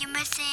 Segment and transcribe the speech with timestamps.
[0.00, 0.46] きません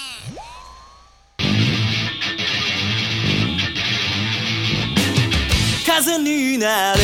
[5.86, 7.00] 風になれ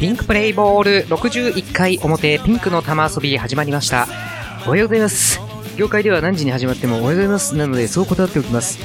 [0.00, 4.08] ピンクプレイボール61回表ピンクの玉遊び始まりました。
[4.66, 5.38] おはようございます。
[5.76, 8.80] 業界では何時に始まってもおはようございますなのでそう断っておきます。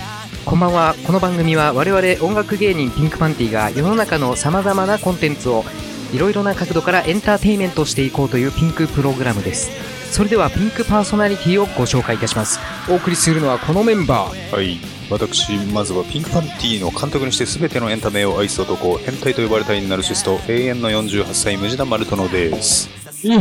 [0.45, 0.93] こんばんは。
[1.07, 5.65] この番組は我々音楽芸人ピンクパンティが世の中の様々なコンテンツを
[6.13, 9.69] いろいろな角度からエンターテインメントしていこうというピンクプログラムです。
[10.11, 12.59] それではピンクパーソナリティをご紹介いたします。
[12.89, 14.55] お送りするのはこのメンバー。
[14.55, 14.79] はい。
[15.09, 22.89] 私、まずはピンクパンティの監督にして全てのエンタメを愛す男、変態と呼ばれたいナルシスト、永遠の48歳、ムジナマルトノです。
[23.23, 23.39] いや、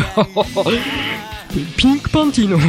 [1.77, 2.65] ピンクパンティのキ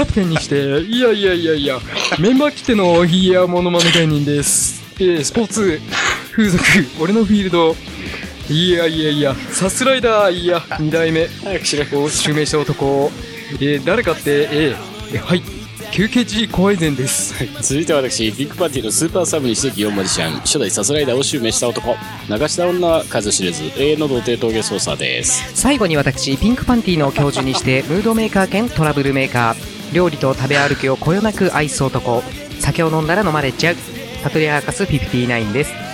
[0.00, 1.78] ャプテンにして、いやいやいやいや、
[2.18, 4.82] メンバー来てのヒーヤーモノマネ芸人です。
[4.98, 5.80] えー、スポーツ、
[6.32, 6.64] 風俗、
[7.00, 7.76] 俺のフィールド、
[8.48, 12.02] いやいやいや、サスライダー、いや、二代目、早くしろ。
[12.04, 13.10] を襲名した男、
[13.54, 15.42] えー、誰かって、えー、えはい、
[15.90, 17.34] 9KG 怖いぜんです。
[17.60, 21.96] 続いて私、ビッグパンティのスーパーサブにしてギオンマジシャン、初代サスライダーを襲名した男、
[22.28, 25.52] 流した女は数知れず、永遠の童貞峠操作です。
[25.60, 29.94] 最後に私ピンクパンティの教授にして ムードメーカー兼トラブルメーカー。
[29.94, 32.22] 料理と食べ歩きをこよなく愛す男。
[32.60, 33.76] 酒を飲んだら飲まれちゃう。
[34.22, 35.85] パトリアーカス59です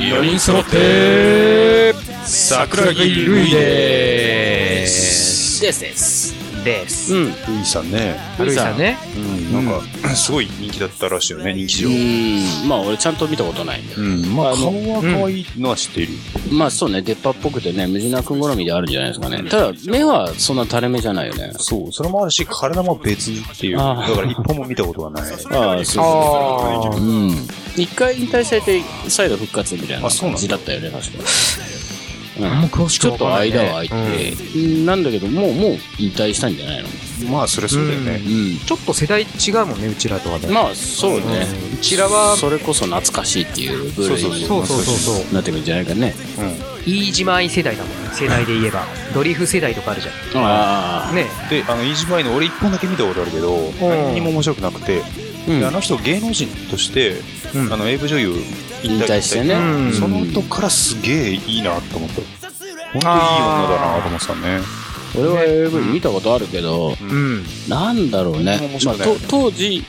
[0.00, 5.60] 4人揃って、桜木ルイでーす。
[5.60, 6.19] ですです。
[6.64, 7.24] ですうん。
[7.26, 8.16] ルイさんね。
[8.38, 12.64] ルイさんねうん、なんか、すごい人気だったらしいよね、人気う上。
[12.64, 12.68] ん。
[12.68, 13.80] まあ、俺ちゃんと見たことない。
[13.96, 16.12] うん、まあ、あの顔は可愛いのは知っている。
[16.52, 19.42] まあ、そうね、出っ歯っぽくてね、ムジナ君好みであるんじゃないですかね。
[19.48, 21.52] ただ、目はそんな垂れ目じゃないよね。
[21.58, 23.76] そう、それもあるし、体も別っていう。
[23.76, 25.32] だから一本も見たことがない。
[25.32, 27.00] ああ、そうあそう。
[27.00, 27.48] うん。
[27.76, 31.24] 一回引退されて、再度復活みたいなあそうなんだ感じだったよね、確か。
[32.38, 33.34] あんま詳しちょっと。
[33.34, 33.94] 間は空いて、
[34.84, 36.88] なんだけど、もう、もう引退したんじゃないの？
[37.30, 38.22] まあ、そりゃそうだよね。
[38.24, 38.58] うん。
[38.58, 41.46] ちょっと世代違うもんねうちらとはねまあ、そうね。
[41.74, 45.34] うちらはそれこそ懐かしいっていう部類にそうそうそうそう。
[45.34, 46.14] なってくるんじゃないかね。
[46.86, 48.86] 飯島愛世代だもんね世代で言えば。
[49.12, 51.26] ドリフ世代とかあるじゃあんね。
[51.50, 55.29] で、あの、イージーマイの俺一本だけ見たことあるけど、何にも面白くなくて、あ。
[55.50, 57.16] うんであの人芸能人として、
[57.54, 58.34] うんあの、AV 女優
[58.82, 59.54] 引引退してね。
[59.54, 62.22] うんその後からすげえいいなと思った。
[62.92, 64.60] 本当にいい女だなと思ってたね。
[65.18, 68.84] 俺は AV 見たことあるけど、うんなんだろうね面。
[68.84, 68.96] まあ、
[69.28, 69.84] 当時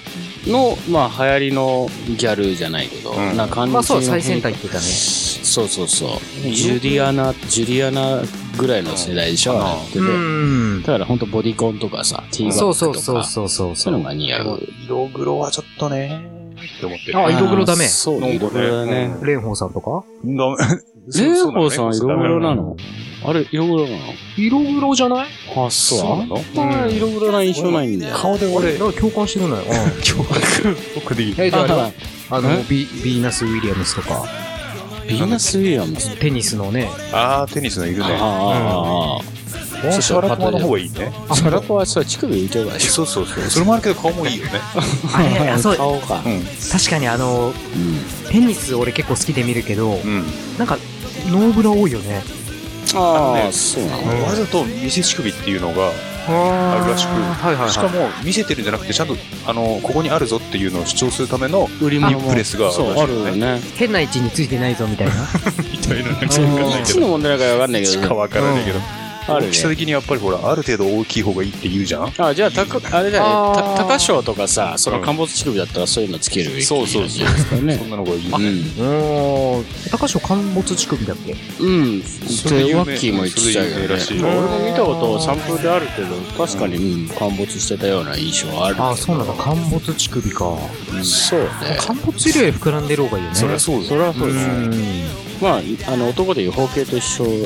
[0.48, 6.50] の、まあ、流行りのギャルじゃないけど、うんな感じのまあそう最先端言ってたねそうそうそう。
[6.50, 8.22] ジュリアナ、ジュリアナ
[8.62, 10.82] ぐらいの世代でしょ、うんあれってうねん。
[10.84, 13.94] だから本当ボディコンとかさ、ティーバッそうグとか、そうそうそうそうそう。
[13.94, 14.60] いうのが似合う。
[14.86, 16.30] 色黒はちょっとね。
[16.78, 17.20] って思ってる。
[17.20, 17.88] あ色黒ダメ。
[17.88, 18.36] そう、なんかね。
[18.36, 19.08] 色黒だね。
[19.20, 20.04] 蓮舫さんとか？
[20.24, 20.82] ダメ。
[21.18, 22.56] レイコさん色黒なの。
[22.56, 22.78] の
[23.26, 23.98] あれ、色黒な
[24.38, 25.28] 色黒じゃない？
[25.56, 26.00] のあ、そう？
[26.00, 26.38] そうなの？
[26.38, 28.16] あんま色黒な印象ないんだよ。
[28.16, 29.64] 顔で俺、なんか共感してるのよ。
[30.96, 31.36] 僕でいい。
[31.40, 31.92] え、じゃあ
[32.36, 34.24] あのビーナス・ウィリアムスとか、
[35.12, 36.16] ビーナス・ウィリアムズ。
[36.18, 38.18] テニスのね、あー、テニスのいるね。
[38.20, 41.12] ああ、うシャラポワの方がいいね。
[41.28, 41.36] あ。
[41.36, 42.80] シャラポはさ、乳首浮いてるから。
[42.80, 43.44] そうそうそう。
[43.44, 44.52] それもあるけど顔もいいよね。
[45.54, 46.22] あそう、顔か。
[46.26, 46.44] うん。
[46.72, 48.32] 確かにあの、うん。
[48.32, 50.24] テニス俺結構好きで見るけど、うん。
[50.58, 50.78] なんか、
[51.30, 52.24] ノーブラ多いよね。
[52.96, 54.24] ああ、そうなの。
[54.26, 55.92] わざと見せ乳首っていうのが、
[56.28, 57.72] ああるらしくはいはいはい。
[57.72, 59.16] しかも見せてるんじゃなくて、ちゃんと、
[59.46, 63.60] あの、ここにあるぞっていうのを主張するための売りニップレスがあるよね。
[63.76, 65.14] 変な位置についてないぞみたいな。
[65.72, 67.08] みたいな、なんかわかんないいつのけど。
[67.08, 67.94] 問題かわかんないけど。
[67.94, 69.01] しかわからないけど。
[69.28, 72.14] あるね大きさ的にやっぱりほら、ある程度大きい方がいいって言うじゃん？
[72.18, 73.62] あ、じゃあ、たか、あれだよね。
[73.78, 77.84] 高賞とかさ、そのうん陥没乳首だったらそういうのつけるべきそうそうそうですからねそ。
[77.84, 78.28] んなのがいい。
[78.28, 78.86] うん。
[78.86, 82.00] おー、高橋陥没乳首だっけうん。
[82.02, 82.06] で、
[82.76, 83.88] ワッキーも言ってたよね。
[84.12, 88.76] 俺も見たことサンプルであるけど、確かに、うん、陥没してたような印象はある。
[88.84, 90.58] あ、そうなんだ、陥没乳首か。
[91.04, 91.48] そうね。
[91.80, 93.36] 陥没より膨らんでる方がいいよね。
[93.36, 94.46] そりゃそうだそれはそうです。
[94.46, 95.31] うん。
[95.42, 95.62] まあ、
[95.92, 97.46] あの、男でいう包茎と一緒、うん、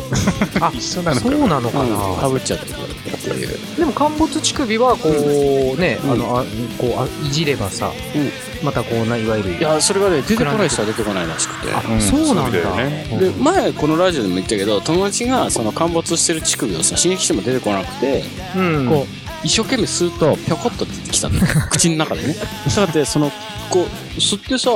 [0.62, 1.30] あ、一緒なのか。
[1.30, 2.30] そうなのかかな。
[2.30, 3.78] ぶっちゃったっていう。
[3.78, 6.12] でも陥没乳首はこうね、うん。
[6.12, 6.44] あのあ
[6.78, 8.66] こうあいじればさ、うん。
[8.66, 11.74] またこうないわゆるいや、それがね、出てこない人は出てこないらしくて。
[11.74, 12.02] あ、うん。
[12.02, 12.58] そうなんだ。
[12.58, 13.18] だよね。
[13.20, 18.24] で前このラジオでも言ったけど友達がその陥没してる乳首をさ刺激しても出てこなくて、
[18.56, 18.90] うん。
[18.90, 22.36] こう一生懸命吸うとぴょこっと出てきたの 口の中でね。
[22.68, 23.32] したがってその
[23.70, 24.70] こう吸ってさ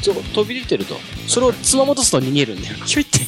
[0.00, 0.96] 飛び出てると。
[1.26, 2.76] それをつまもうとすと逃げるんだよ。
[2.84, 3.20] ひょいって。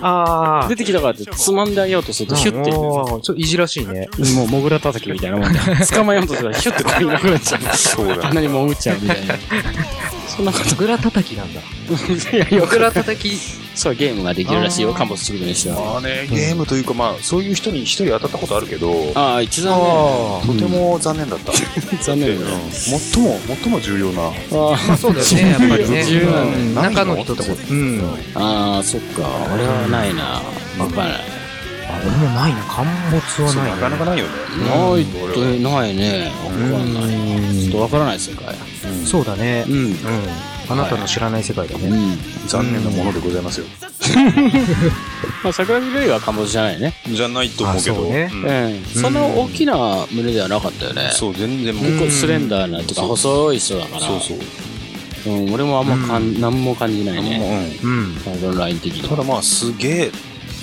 [0.00, 2.70] あ出てきたからってつまんであげようとするとヒュッて。
[2.70, 4.08] ちょっといじらしいね。
[4.34, 5.52] もうモグラ叩きみたいなもん。
[5.52, 5.58] で
[5.92, 7.76] 捕まえようとするとヒュッてこういなくなっちゃう。
[7.76, 8.22] そうだ。
[8.22, 9.34] 鼻に潜っちゃうみたいな
[10.28, 11.60] そんなことモグラ叩きなんだ
[12.50, 15.80] いや叩きそう、ゲームができるらしいよ、あーカンボスチルドにしては。
[15.94, 21.52] まあね、ゲームというか、まあ、そういう人に一人当たったことあるけど、ああ、一段あとても残念だった。
[22.02, 22.52] 残念だね。
[22.70, 24.22] 最も、最も重要な。
[24.28, 24.32] あ
[24.86, 26.04] まあそうだよね、やっぱりね。
[26.04, 27.48] 重要なうん中の一つ。
[27.70, 28.02] うん。
[28.34, 29.28] あー、そっか。
[29.52, 30.40] 俺はないな。
[30.78, 31.08] やっぱり。
[31.10, 31.33] あ
[32.02, 34.30] 俺もないな、陥没はないそうなかなかないよね。
[34.68, 36.32] ないって、ないね。
[36.44, 37.60] わかんない。
[37.60, 38.54] ちょっとわからない世界。
[39.04, 39.70] そうだねう。
[39.70, 39.74] ん。
[39.74, 39.96] うん。
[40.68, 41.88] あなたの知らない世界だね。
[41.88, 42.48] うん。
[42.48, 43.66] 残念なものでございますよ。
[45.42, 46.94] まあ、桜木類はカンボスじゃないね。
[47.06, 47.96] じゃないと思うけど。
[47.96, 49.02] あそうねうんうん。
[49.02, 51.10] そんな大きな胸ではなかったよね。
[51.12, 51.84] そう、全然もう。
[51.84, 54.00] 結構スレンダーな、っていうか細い人だから。
[54.00, 54.38] そうそう。
[55.26, 57.78] うん、俺もあんまかん、なんも感じないね。
[57.82, 58.20] うんうん。
[58.24, 59.08] サイドライン的には。
[59.08, 60.10] ただまあ、すげえ、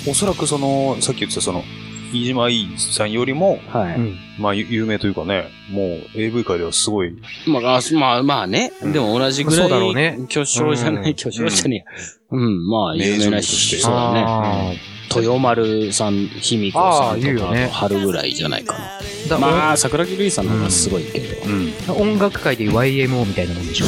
[0.08, 1.64] おそらくその、さっき言ってたその、
[2.12, 3.96] 飯島愛さんよりも、はい。
[3.96, 7.16] うんまあ、ゆ有名というかね、もう AV 界ではすごい、
[7.46, 8.72] まあ、あまあ、まあね。
[8.82, 9.60] でも同じぐらい。
[9.60, 11.94] そうだろうね巨匠じゃない、うん巨匠じゃねえ。
[12.30, 14.24] うん、まあ、有名な名女優として人だね。
[14.26, 14.72] あ
[15.20, 19.38] 豊丸さん、卑弥呼さんとか、ね春ぐらいじゃないかな。
[19.38, 21.36] まあ、桜木瑠衣さんの方がすごいけど。
[21.46, 22.14] うん。
[22.14, 23.86] 音楽界でいう YMO みたいなもんでしょ。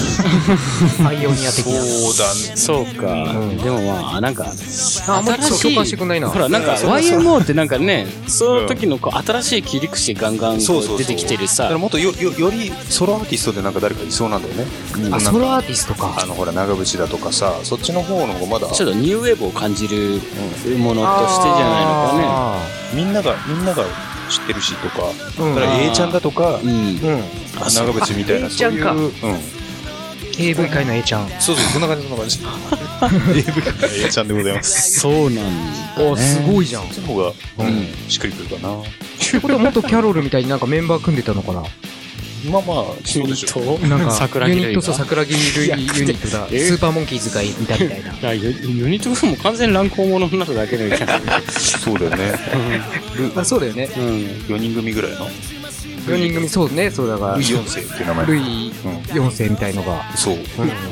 [1.03, 1.73] パイオニア的な。
[1.81, 2.57] そうだね。
[2.57, 3.13] そうか。
[3.13, 4.47] うんでもまあ、なんか、
[5.09, 6.29] あ、あんまりそう共感してくんないな。
[6.29, 11.79] ほら、なんかそうそう YMO ってなんかね、その時のこう新しい切り口ガンガン出てきてるさだから。
[11.79, 14.67] もっとよ、よ、よりソロアーティストでなんか誰かいそうなんだよね。
[15.11, 16.19] あ、ソロアーティストか。
[16.23, 20.21] あの、ほら、長渕だとかさ、そっちの方の方がまだ、ちょっとニューウェーブを感じる
[20.79, 23.85] ものとしてじゃないのかあみんなが、みんなが
[24.31, 26.63] 知ってるしとか、ーうんだから A ちゃんだとか、ね。
[26.63, 26.71] うん。
[26.71, 27.23] うん。
[27.71, 29.65] 長渕みたいな、あ A ちゃんかそういううん。
[30.37, 31.29] AV 界の A ちゃん。
[31.39, 32.41] そうそう、そんな感じ、そんな感じ。
[33.39, 35.01] AV から A ちゃんでございます。
[35.01, 36.83] そうなんだ、おすごいじゃん。
[36.83, 38.83] っそっちの方が、うんうん、しっくりくるかな。
[39.19, 41.63] てことはもっとキャロルみたいになんかメンバー組んでたのかな？
[42.51, 43.79] まあまあ、そうでしょ。
[43.87, 46.47] なんか、桜木ユニットそう、桜木類ユニットだ。
[46.51, 46.61] え？
[46.61, 48.13] スーパーモンキーズがいたみたいな。
[48.13, 51.41] いやユユニット部も完全に乱行者になるだけでみたいな。
[51.51, 52.33] そうだよね。
[53.37, 53.89] あそうだよね。
[53.97, 54.05] うん。
[54.55, 55.29] 4人組ぐらいの
[56.07, 58.27] ？4人組、そうね、そうだからルイ、4世っていう名前。
[58.27, 60.03] ルイ4世みたいのが。
[60.17, 60.37] そう。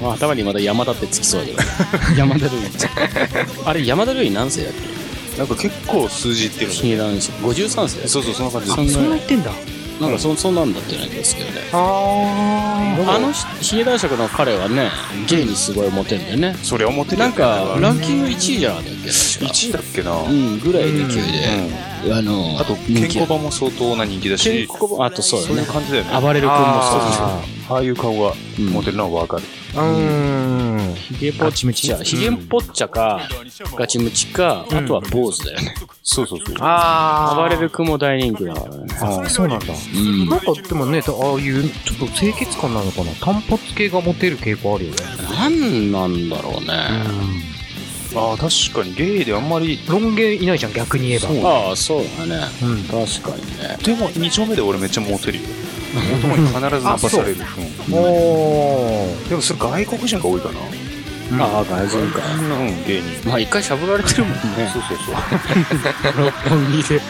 [0.03, 1.59] まあ、頭にまだ山田ってつきそうだけど。
[2.17, 2.61] 山田るい。
[3.65, 5.39] あれ、山田るい何世だっけ？
[5.39, 7.31] なんか結構数字いってるんだヒゲ男子。
[7.31, 9.51] 53世そうそう、そんな感じあそんな言ってんだ。
[10.03, 11.61] なんかそ、そんなんだってないですけどね。
[11.73, 14.91] ああのひヒゲ男爵の彼はね、
[15.29, 16.57] ゲイにすごいモテんだよね。
[16.63, 19.53] それは思ってるよなんか、ランキング1位じゃなかったっけ確か。
[19.53, 20.11] 1位だっけな。
[20.23, 21.47] うん、ぐらいの勢いで。
[21.87, 25.69] うんあの、あと、健康版も相当な人気だ健し、康版、あとそうそういうだね。
[25.73, 26.21] 感じだよね。
[26.21, 27.41] 暴れる君もあ
[27.71, 28.71] ああいう顔がそう。
[28.71, 29.45] モテるのはわかる。
[29.77, 29.81] う
[30.95, 33.21] ヒゲポッチャ、ヒゲポッチャか、
[33.77, 35.75] ガチムチか、あとは坊主だよね。
[36.03, 36.57] そうそうそう。
[36.61, 38.87] あ暴れる君も大人気だからね。
[39.01, 39.67] あ、そうなんだ。
[39.95, 40.29] うん。
[40.29, 44.97] なんか、でもね、ああいう、ちょっと清潔感なのかな単発系がモテる傾向あるよね。
[45.33, 46.73] なんなんだろうね。
[48.15, 51.49] ああ、確かにゲイであんまり、ロン毛いないじゃん、逆に言えば。
[51.69, 52.45] ああ、そうだね。
[52.63, 52.85] うん。
[52.85, 53.79] 確かにね。
[53.83, 55.45] でも2丁目で俺めっちゃモテるよ。
[55.95, 57.37] 男に必ずナンパされる。
[57.89, 59.29] うんおー。
[59.29, 60.61] でもそれ外国人が多いかな。
[61.45, 62.21] ああ、外人か。
[62.35, 63.29] うん、芸人。
[63.29, 64.39] まあ一回しゃぶられてるもんね。
[64.73, 65.15] そうそうそう。
[66.25, 67.01] 六本木で。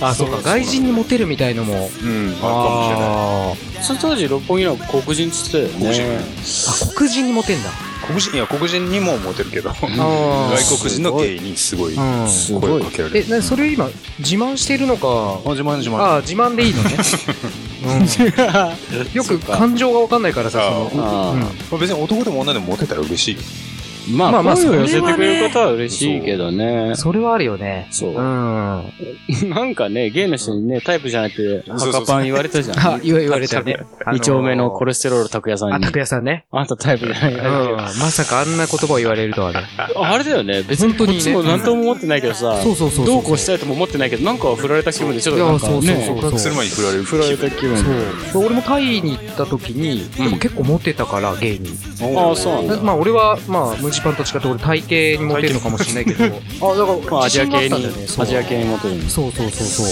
[0.00, 1.74] あ、そうか、外人にモテるみたいのも。
[1.74, 3.80] うん、あるかもしれない。
[3.80, 6.18] あその当時六本木の黒人っつってたよ黒人ね。
[6.18, 7.70] ーあ、黒人にモテんだ。
[8.08, 10.50] 黒人、いや、黒人にもモテるけど、 外あ
[10.80, 12.28] 国人のゲイにすごいうん。
[12.28, 12.90] すごい声をか。
[12.90, 13.28] けられえ、る。
[13.28, 13.88] なそれ今、
[14.18, 15.40] 自慢してるのか。
[15.44, 15.96] あ、自慢自慢。
[15.98, 16.96] ああ、自慢でいいのね。
[17.84, 18.00] うん。
[19.12, 20.60] よく感情がわかんないからさ、
[20.90, 21.04] その。
[21.04, 23.40] あうんまあ別に男でも女でもモテたら嬉しいよ。
[23.42, 23.67] あ
[24.10, 26.92] まあ、まあまあ声を寄せてそれはねくれる方は嬉しいけどね。
[26.96, 27.88] それはあるよね。
[27.90, 28.18] そううん。
[28.18, 28.84] あ、
[29.46, 33.00] なんかね、ゲイの人にね、タイプじゃなくて、赤パン言われたじゃん。
[33.02, 33.78] 言わ言われたね。
[34.12, 35.84] 二丁目のコレレステロール拓也さんあ、に。
[35.84, 36.46] 拓也さんね。
[36.50, 37.76] あんたタイプじゃないうん。
[37.76, 39.60] まさかあんな言葉を言われるとはね。
[39.94, 40.62] あれだよね。
[40.62, 47.02] 別にこ本当にねっちも何とも思ってないけどさ、そうそうそうどうこうしたいとも思ってないけど、なんか振られた気分でちょっとなんかいやそうそうね、そうする前に振られる。
[47.04, 48.32] 振られた気分で。
[48.32, 48.46] そう。
[48.46, 51.70] 俺もタイに行った時に、でも結構モテたから、ゲイに。
[52.16, 52.76] ああ、そうなんだ。
[52.82, 56.24] まあ俺は、まあ、ムジパンと違って俺体型にモテるのかもしれないけど。
[56.72, 59.14] あ、だから、まあ、アジア系に、ねそうアジア系にモテるんです。
[59.14, 59.86] そうそうそうそう。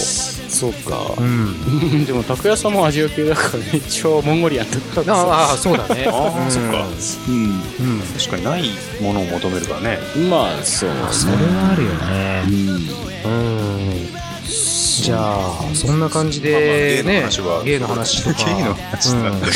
[0.49, 1.21] そうかう。
[1.21, 2.05] ん。
[2.05, 5.13] でも、拓也さんもアジア系だから、一応モンゴリアンとかさ。
[5.15, 6.03] ああ、そうだね。
[6.05, 6.85] うんああそっか
[7.27, 7.35] うん。
[7.35, 8.01] うん。
[8.17, 8.63] 確かにない
[9.01, 9.99] ものを求めるからね。
[10.29, 12.43] まあ、そうそれはあるよね。
[13.25, 13.31] うん。
[13.31, 13.33] う
[14.13, 14.17] ん。
[15.01, 18.43] じゃあ、そんな感じで、ねまあまあ、ゲイの話とか。
[18.45, 19.47] ゲイの話なんだ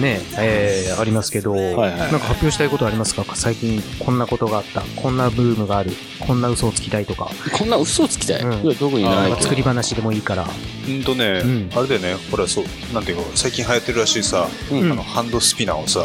[0.00, 3.24] ね、えー、ありますけど、はいはいなんか発表したいことありますか？
[3.34, 8.42] 最近こんなことがあった、こんなブームがある、こんな嘘をつきたいとか、こんな嘘をつきたい？
[8.42, 10.46] うん特にない作り話でもいいから。
[10.88, 16.04] うんとね、うんあれだよね、ほら、そう、なんていうか、最近流行ってるらしいさ、うんあの、ハンドスピナーをさ、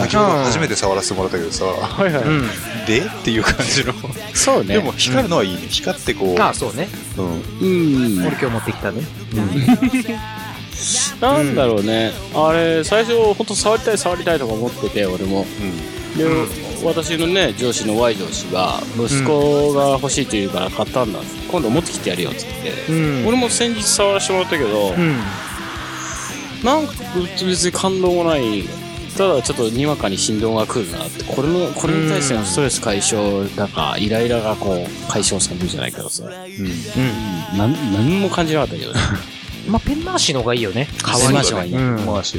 [0.00, 2.24] 先ほど初めて触らせてもらったけどさ、はいはい。
[2.24, 2.42] うん。
[2.86, 3.00] で？
[3.00, 3.92] っていう感じの。
[4.34, 4.74] そうね。
[4.74, 5.60] でも、光るのはいいね。
[5.68, 6.88] 光ってこう、あ、そうね。
[7.16, 7.26] うん。
[7.26, 8.26] うん。
[8.26, 9.02] 俺今日持ってきたね。
[11.20, 12.12] なんだろうね。
[12.34, 15.46] あれ、最初、ほんと触りたい触りたいとか思ってて、俺も。
[16.16, 16.24] で、
[16.84, 21.20] 私のね、上司の Y 上司が、息子が欲しいというから買ったんだ。
[21.50, 22.92] 今度持ってきてやるよ、っつって。
[22.92, 23.26] うん。
[23.26, 25.16] 俺も先日触らせてもらったけど、うん。
[26.64, 26.92] なんか
[27.44, 28.64] 別に感動もない。
[29.16, 31.24] ただちょっとにわかに振動が来るなって。
[31.24, 36.24] これの、これに対してのストレス解消だか、イライラがこう、解消されるじゃないけどさ。
[36.24, 37.58] うん。
[37.58, 39.00] なん、何も感じなかったけどね。
[39.68, 40.88] まあ、ペン回しの方がいいよね。
[41.02, 41.72] 可愛いじゃん。
[41.72, 42.06] うん。
[42.06, 42.38] 回し。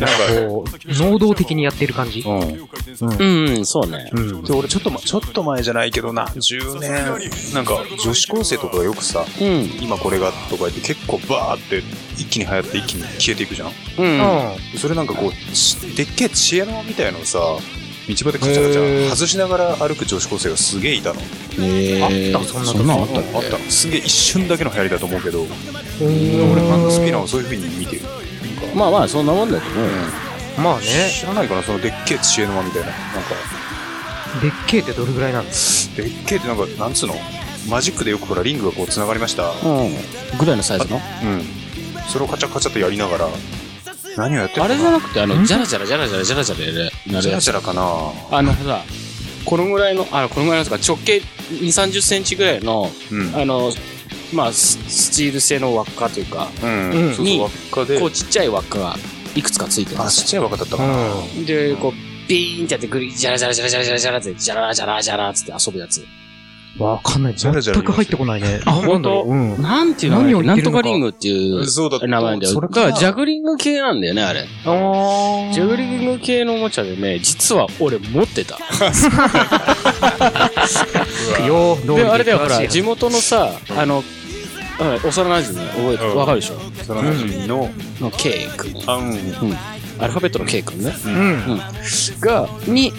[0.00, 0.10] なん
[0.42, 2.20] かこう、能動的にやってる感じ？
[2.20, 2.40] うん。
[2.40, 4.10] うん、うん、そうね。
[4.12, 4.42] うん。
[4.42, 9.70] で、俺ちょっと、ま、ちょっと前じゃないけどな、10年、なんか女子高生とかがよくさ、うん。
[9.80, 11.82] 今これがとか言って結構バーって
[12.14, 13.68] 一気に流行って一気に消えていくじゃん？
[13.68, 14.78] うん。
[14.78, 17.38] それなんかこう、しでっけえ知恵の輪みたいのをさ、
[18.08, 21.20] 道端でカチャカチャ外しながら歩く女子高生がすげえいたの。
[21.60, 23.58] えあったそんなそんなんあったあったの。
[23.70, 25.46] すげえ一瞬だけの流行りだと思うけど、
[26.00, 28.02] 俺俺ハンドスピナーをそういう風に見てる。
[28.74, 29.90] まあまあ、そんなもんだと思うよ。
[30.58, 32.88] まあね、知らないかな、そのでっけえ知恵の輪みたいな。
[32.88, 33.34] なんか、
[34.40, 37.14] でっけえってどれぐらいなんですでっけえってなんか、なんつうの？
[37.68, 39.50] マジックでよくほらリングがこう繋がりました。
[39.50, 39.94] うん。
[40.38, 40.96] ぐらいのサイズの？
[40.96, 41.42] うん。
[42.08, 43.28] それをカチャカチャとやりながら、
[44.18, 47.40] 何をやってるあのれじゃなくて、あの、ジャラジャラジャラジャラジャラジャラやる、なるジャやつ。
[47.40, 48.84] ラジャラかなあのさ、
[49.44, 53.34] このぐらいの、あ、このぐらいのとか、直径2、30センチぐらいの、うん。
[53.36, 53.72] あの、
[54.32, 56.90] まあ、ススチール製の輪っかというか、うん。
[56.90, 58.96] うんそうそう、輪っかでこ、うちっちゃい輪っかが
[59.34, 61.12] いくつかついてるんあ、ですちっちゃい輪っかだったかな。
[61.42, 66.04] うで、こう、ビーンってやってぐり、ジャラジャラジャラジャラジャラジャラって、ジャラジャラジャラつって遊ぶやつ。
[66.78, 66.82] ん。
[66.82, 67.34] わかんない。
[67.36, 68.60] 全く入ってこないね。
[68.66, 69.30] あなんだろう。
[69.30, 69.62] うん。
[69.62, 70.22] なんていうの？
[70.22, 72.52] 何を言なんってるのかとかリングっていうそうだ名前だよ。
[72.52, 74.46] それかだから、ジャグリング系なんだよね、あれ。
[74.64, 78.58] あージャグリング系のおもちゃでね、実は俺持ってた。
[81.38, 84.04] で、りあれだよ、ほら、地元のさ、あの、うん
[84.78, 86.60] 幼馴染覚えて、うんわかるでしょ？
[86.84, 87.68] その馴染みの、
[88.00, 88.80] の K 君。
[88.86, 89.12] あうん。
[89.98, 90.94] アルファベットの K 君ね。
[91.04, 91.60] うん。
[92.20, 92.92] が、に、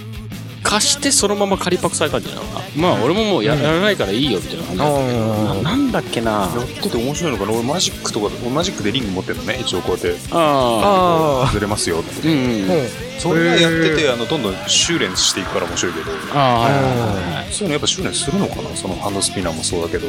[0.69, 2.65] 貸してそのまま仮パクされたんじゃないかな。
[2.75, 7.51] まあ、俺ももうや,、やらないからいいよ、みたいな感じだったけどあーななんだっけなやってて面白いのかな？
[7.53, 9.57] 俺マジックとか、俺マジックでリング持ってるのね。
[9.59, 12.11] 一応こうやって、ああずれますよって。
[12.29, 12.31] あ。
[12.31, 12.39] うんうん。
[12.69, 13.19] ー。
[13.19, 17.51] それがやってて、あの、どんどん修練していくから面白いけど、ああ。
[17.51, 18.75] そういうのやっぱ修練するのかな？
[18.75, 20.07] そのハンドスピナーもそうだけど。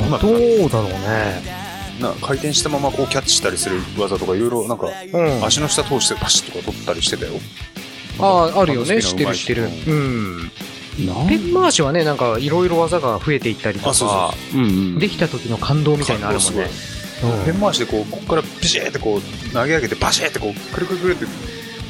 [0.00, 1.60] 今どうだろうね。
[2.00, 5.44] な回転したままこうキャッチしたりする技とかいろいろなんか、うん。
[5.44, 7.32] 足の下通してパシッとか取ったりしてたよ。
[8.22, 9.02] ああ、あるよね。
[9.02, 9.64] 知ってる知ってる。
[9.64, 10.50] うん。
[11.28, 14.98] ペン回しはね、なんかいろいろ技が増えていったりとあそうか、うんうん。
[14.98, 16.66] できた時の感動みたいなのあるもんね。
[17.44, 21.26] ペン回しでこう、ここからビシーってこう、投げ上げてバシーってこう、くるくるくるって、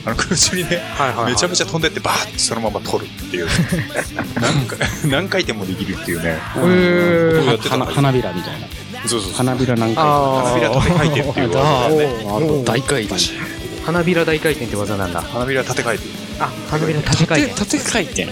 [0.04, 1.32] あの空中にね、はいはいはい。
[1.32, 3.46] めちゃめちゃ飛んでってバーってそのまま取るっていう。
[4.40, 4.78] 何回、
[5.10, 6.38] 何回転もできるっていうね。
[6.56, 8.66] へーやってたの花花びらみたいな。
[9.06, 9.32] そうそうそう。
[9.34, 12.64] 花びら何回花びら縦回転っていう技がね。
[12.64, 13.59] 大回転。
[13.84, 15.20] 花びら大回転って技なんだ。
[15.20, 16.10] 花びら縦回転。
[16.42, 17.54] あ、花びら縦回転。
[17.64, 18.28] 縦回転。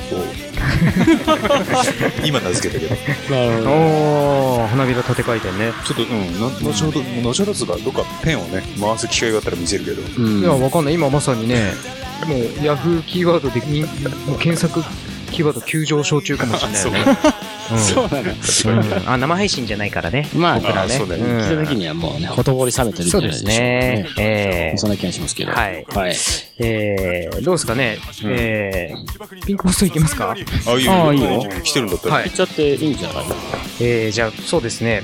[2.25, 2.95] 今名付けたけど。
[3.35, 3.71] なるほ
[4.63, 4.67] ど。
[4.69, 5.73] 花びら縦回転ね。
[5.85, 10.03] ちょっと、うん、の後ほど、後ほどつうか、どっかペンをね、回す機会があったら見せるけど。
[10.03, 10.95] うんいや、わかんない。
[10.95, 11.73] 今まさにね、
[12.27, 13.83] もう、ヤフーキーワードでに、
[14.27, 14.83] もう検索
[15.31, 17.17] キーワード急上昇中かもしれないよね。
[17.77, 18.23] そうなの。
[18.23, 20.29] うんうんあ、生配信じゃないからね。
[20.35, 20.95] まあ僕らね。
[20.95, 24.07] あそうだよねん聞いた時にはもうね、ほとぼり冷めてるそうですね。
[24.19, 25.53] えそんな気がしますけど。
[25.53, 26.17] はいはい。
[26.59, 30.33] えー、どうですかね、うんえー、ピンクポストいきますか？
[30.33, 30.37] あ、
[30.73, 32.15] いいああいいよ来てるんだったら。
[32.15, 33.25] はい言っちゃっていいんじゃない？
[33.81, 35.03] えー、じゃあ、そうですね。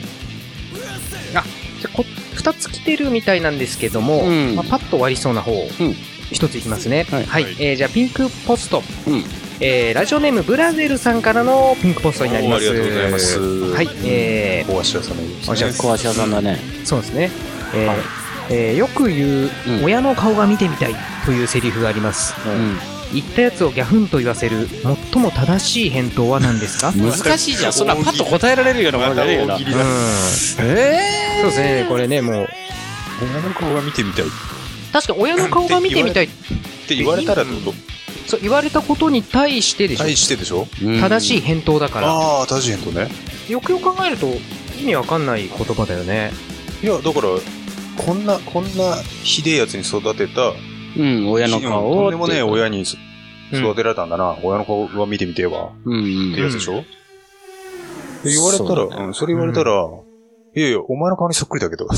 [1.34, 1.44] あ、
[1.80, 2.04] じゃあこ、
[2.34, 5.66] 二つ来てるみたいなんですけども、うんまあ、パッと終わりそうな方、ん
[6.32, 7.06] 一ついきますね。
[7.10, 7.42] はいはい。
[7.60, 8.82] えー、じゃあ、ピンクポスト。
[9.06, 9.24] うん
[9.60, 12.68] えー、ラジオネーム、ブラゼルさんからのピンクポストになります。
[12.68, 13.88] ありがとうございますはい。
[14.04, 16.58] え大橋屋さんのですねおじゃ小橋屋さんだね。
[16.82, 17.30] ー、そうですね。
[17.74, 17.96] えーはい
[18.50, 20.94] えーよく言う、うん親の顔が見てみたい
[21.24, 22.34] というセリフがあります。
[22.46, 22.78] うん。
[23.14, 24.66] 言ったやつをギャフンと言わせる、
[25.12, 26.90] 最も正しい返答は何ですか？
[26.96, 27.72] 難しいじゃん。
[27.72, 29.54] そんなパッと答えられるようなものじゃねえよな。
[29.54, 29.62] うん。
[29.62, 32.48] えそうですね、これね、もう、
[33.22, 34.28] 親の顔が見てみたいっ
[34.92, 36.28] 確か親の顔が見てみたい
[36.88, 37.72] て言われたらってこ
[38.26, 40.66] そう言われたことに対してでしとょ、対してでしょ？
[40.80, 43.08] 正しい返答だから、ああ、正しい返答ね。
[43.48, 44.26] よくよく考えると
[44.80, 46.32] 意味わかんない言葉だよね。
[46.82, 47.28] いや、だから、
[47.96, 50.52] こんな、こんなひでえやつに育てた、
[50.96, 51.94] うん、親の顔を。
[51.96, 52.84] とんでもねえ親に
[53.52, 53.60] うん。
[53.64, 54.36] 育てられたんだな。
[54.42, 55.70] 親の顔は見てみてえわ。
[55.84, 56.82] うんうんってやつでしょ、
[58.24, 58.96] で言われたら、そね。
[59.06, 59.72] うん、それ言われたら、
[60.56, 61.88] いやいや、お前の顔にそっくりだけど。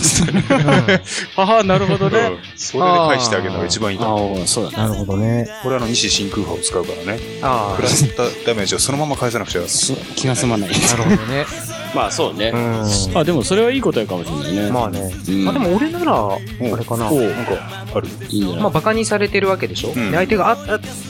[1.37, 2.39] ああ、なるほどね。
[2.57, 4.41] それで返してあげるのが一番いいと思う。
[4.41, 4.77] ああ、そうだね。
[4.79, 5.47] なるほどね。
[5.63, 7.21] これあの、西真空波を使うからね。
[7.43, 9.69] あ食らったダメージをそのまま返さなくちゃ。
[9.69, 10.71] そ気が済まない。
[10.71, 11.45] あ、なるほどね。
[11.95, 12.57] まあそうねう。
[12.57, 13.19] ん。
[13.19, 14.71] あ、でもそれはいいことやかもしれないね。
[14.71, 15.11] まあね。
[15.29, 17.11] うんまあでも俺なら、あれかな。
[17.11, 18.09] なんか、ある。
[18.31, 18.63] いいんじゃない？
[18.63, 20.59] まあ、バカにされてるわけでしょ、相手が、あ、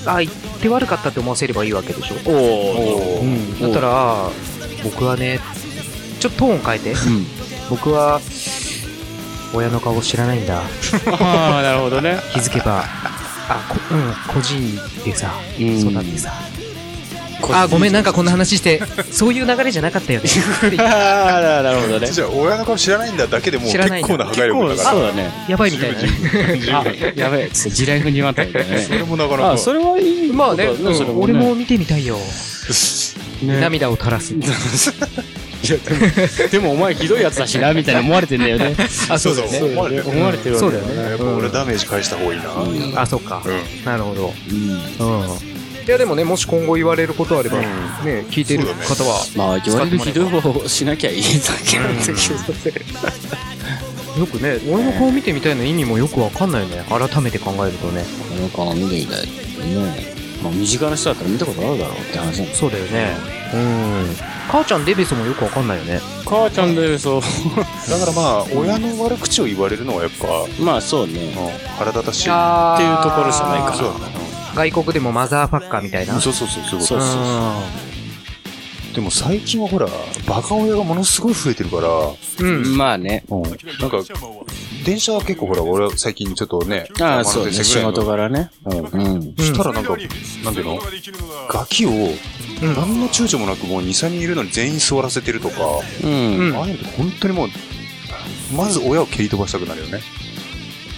[0.07, 2.15] あ、あ、言って悪かったって思わせればいいわけでしょ？
[2.27, 3.25] おお。
[3.63, 4.31] だったら、
[4.85, 5.41] 僕はね、
[6.21, 6.91] ちょっとトーン変えて。
[6.93, 7.27] うん。
[7.69, 8.21] 僕は、
[9.55, 10.61] 親の顔知らないんだ。
[10.61, 12.19] ああ、なるほどね。
[12.33, 12.85] 気づけば、
[13.49, 14.61] あ、こうん、個人
[15.05, 16.33] でさ、うん育ってさ。
[17.53, 18.81] あ、ごめん、なんかこんな話して、
[19.11, 20.29] そういう流れじゃなかったよね。
[20.81, 22.11] ああ、なるほどね。
[22.11, 24.91] じゃあ、親の顔知らないんだだけでもう知らないんだ結構な破壊力だから。
[24.91, 25.31] そうだね。
[25.49, 25.99] やばいみたいな。
[26.81, 29.05] あ、やべえ、地雷踏んじまったみたいなそれね。
[29.05, 29.53] もなかなか。
[29.53, 30.33] あ、それはいい。
[30.33, 32.17] まあね、うん俺も見てみたいよ。
[33.43, 34.33] ね涙を垂らす。
[34.33, 34.47] いや
[35.67, 38.75] でも、でもお前ひどいやつだしな、みたいな思われてんだよね。
[39.11, 39.61] あ、そうだよね。
[39.61, 43.03] 思われてる思われてるわけそうだよねやっぱ俺ダメージ返した方がいいな。
[43.03, 43.43] あ、そっか。
[43.45, 43.85] うん。
[43.85, 44.35] なるほど。
[44.51, 45.17] うん。
[45.23, 45.57] うん。
[45.87, 51.29] いや、でもね、もし今後言われることあれば、うんね、聞いてる方は、まあ、言われるひどい方をしなきゃいいだ
[51.65, 52.17] けなんだけど
[54.19, 56.85] よくね、俺の顔見てみたいの意味もよくわかんないよね。
[56.89, 58.05] 改めて考えるとね。
[58.29, 60.26] この顔見てみたいね。
[60.47, 63.17] まあ、身近な人だったら見たことあるだろうって話なんですそうだよね。
[63.55, 64.17] うん。
[64.49, 66.01] 母ちゃんデベソもよくわかんないよね。
[66.25, 67.21] 母ちゃんでそう。
[67.91, 70.27] だからまあ、親の悪口を言われるのはやっぱ、
[70.61, 71.13] まあ、そうね。
[71.37, 72.29] うん腹立たしい。
[72.31, 74.15] あっていうところじゃないかなそうだね。
[74.55, 76.15] 外国でもマザーファッカーみたいな。
[76.15, 77.96] うんそうそうそう、そういうそうそう
[78.97, 79.87] でも最近はほら、
[80.27, 81.89] バカ親がものすごい増えてるから、
[82.41, 82.79] うん。
[82.79, 83.25] まあね。
[83.29, 83.59] うん、なんか、
[84.87, 87.53] 電車は結構ほら、俺は最近ちょっとね、ああ、そうね。
[87.53, 88.51] 仕事柄ね。
[88.65, 89.35] うんうん。
[89.37, 90.79] そしたらなんか、なんていうの？
[91.51, 95.57] ガキを、うん何の躊躇もなくもう2、3人いるのに全員座らせてるとか、
[96.03, 96.39] うん。
[96.39, 97.49] うんああいうのって本当にもう、
[98.57, 100.01] まず親を蹴り飛ばしたくなるよね。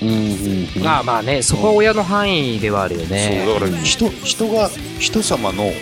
[0.02, 0.08] うん。
[0.08, 0.68] うん。
[0.76, 0.84] うん。
[0.84, 3.42] まあまあね、そこは親の範囲ではあるよね。
[3.44, 5.72] そう、だから人、人が、人様の、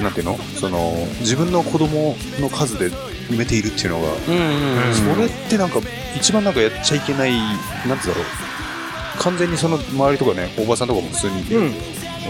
[0.00, 0.38] なんていうの？
[0.38, 4.94] その、自分の子供の数で埋めているっていうのが、うんうんうん。
[4.94, 5.80] それってなんか、
[6.16, 7.32] 一番なんかやっちゃいけない、
[7.88, 8.24] なんてだろう。
[9.18, 11.74] 完全にその周りとかね、おばさんとかも普通に、うん。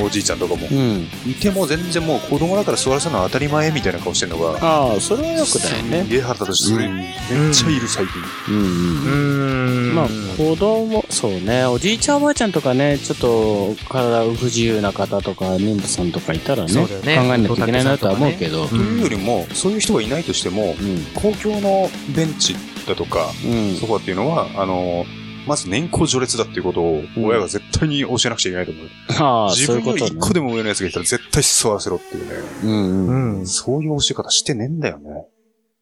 [0.04, 1.09] おじいちゃんとかも、うん。
[1.26, 6.06] いても全然もう子供だから座らせるのは当たり前みたいな顔してるのが、ああ、それはよくだよすね。
[6.09, 8.22] げえ腹立つし、それめっちゃいる最近。
[8.48, 8.66] うんうん。
[8.66, 9.94] うーん。
[9.94, 21.04] まあ、子供、そうね、おじいちゃんおばあちゃんとかね、ちょっと体不自由な方とか、妊婦さんとかいたらね、ね考えなきゃいけないなとは思うけど、というよりも、そういう人がいないとしても、うん。
[21.14, 22.54] 公共のベンチ
[22.87, 23.76] だとか、うん。
[23.76, 25.06] ソファっていうのは、あの、
[25.46, 28.87] まず年功序列だっていうことを親が絶対に教えなくちゃいけないと思う。
[29.22, 29.66] ああ、自。
[29.66, 32.35] 分より一個でも上のやつがいたら絶対座らせろっていうね。
[32.64, 33.46] うん。
[33.46, 35.26] そういう教え方してねえんだよね。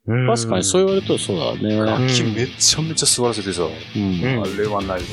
[0.07, 1.79] うん確かにそう言われるとそうだね。
[1.79, 4.03] ん秋めちゃめちゃ座らせてさ、うん。
[4.03, 5.05] うんあれはないわ。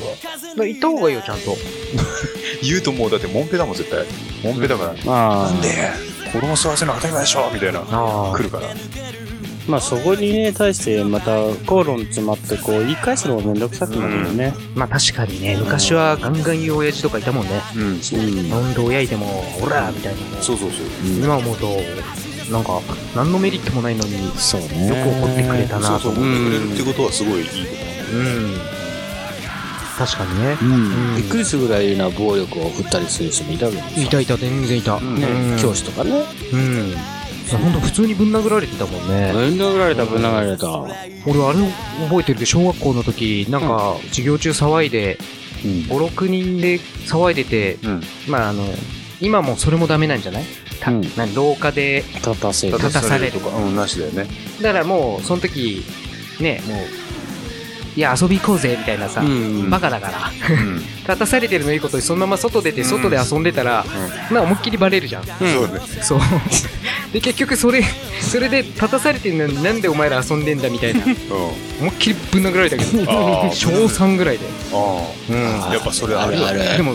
[0.58, 1.56] 言った方がいいよ、ちゃんと。
[2.62, 4.04] 言うともうだってモンペだもん絶対。
[4.44, 4.94] モンペだから。
[5.06, 5.68] まあ、なんで
[6.30, 7.84] 子供座らせるの当たり前でしょみたいな。
[7.88, 8.68] あ来るから。
[9.68, 14.54] まあそこにね、対してまた口論詰まって、こう、言い返すのもめんどくさくなるよね。
[14.74, 17.60] まあ確かにね、昔はガンガン言う親父とかいたもんね。
[17.76, 17.82] うん。
[17.82, 18.86] うん。
[18.86, 20.26] 親いても、オラみたいなね。
[20.40, 20.86] そうそうそう。
[21.22, 21.66] 今思うと、
[22.50, 22.64] なん。
[22.64, 22.80] か、
[23.14, 24.68] 何のメリットもないのに、よそうね。
[24.68, 27.52] く怒ってくれたなと思ってくれるってことはすごいいいこ
[28.14, 28.54] うん。
[29.96, 30.56] 確かにね。
[31.16, 34.98] びっくりするぐらいな暴力を振ったりする人もいたわけでいたいた、全然いた。
[34.98, 35.14] ん。
[35.14, 35.58] ねうん。
[35.58, 36.24] 教師とかね。
[36.52, 36.94] うん。
[37.58, 39.32] ほんと普通にぶん殴られてたもんね。
[39.32, 40.68] ぶん殴られた、ぶん殴られた。
[41.26, 41.58] 俺あれ
[42.08, 45.18] 覚えてるけど、小学校の時、なんか、授業中騒いで、
[45.64, 45.70] うん。
[45.70, 47.88] 5、6人で騒いでて、と。
[47.88, 48.02] うん。
[48.28, 48.64] まああの、
[49.20, 50.44] 今もそれもダメなんじゃない？
[50.80, 52.76] たうん何廊下で、立たせる。
[52.78, 54.26] 立たされるとか、うん、なしだよね。
[54.60, 55.84] だからもう、その時、
[56.40, 56.78] ね、もう、
[57.94, 60.78] いや、遊び行こうぜ、みたいなさ、うんバカだから、うん。
[61.02, 63.84] 立たされてるのいいことに、そのまま外出て、外で遊んでたら、
[64.30, 65.24] まあ思いっきりバレるじゃん。
[65.24, 65.80] そうね。
[66.00, 66.20] そう。
[67.12, 67.84] で、結局それ、
[68.20, 71.16] それで立たされてるのになんでお前ら遊んでんだみたいな、うん。
[71.80, 73.04] 思いっきりぶん殴られたけど、
[73.52, 74.46] 小3ぐらいで。
[74.72, 75.74] あうんあ。
[75.74, 76.76] やっぱそれあるよね。
[76.76, 76.92] でも、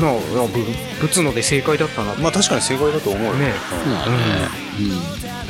[0.00, 0.12] なあ、
[0.46, 0.64] ぶ
[1.00, 2.14] ぶつので正解だったな。
[2.18, 3.32] まあ確かに正解だと思うよ。
[3.34, 3.52] ね
[3.86, 4.14] まあね。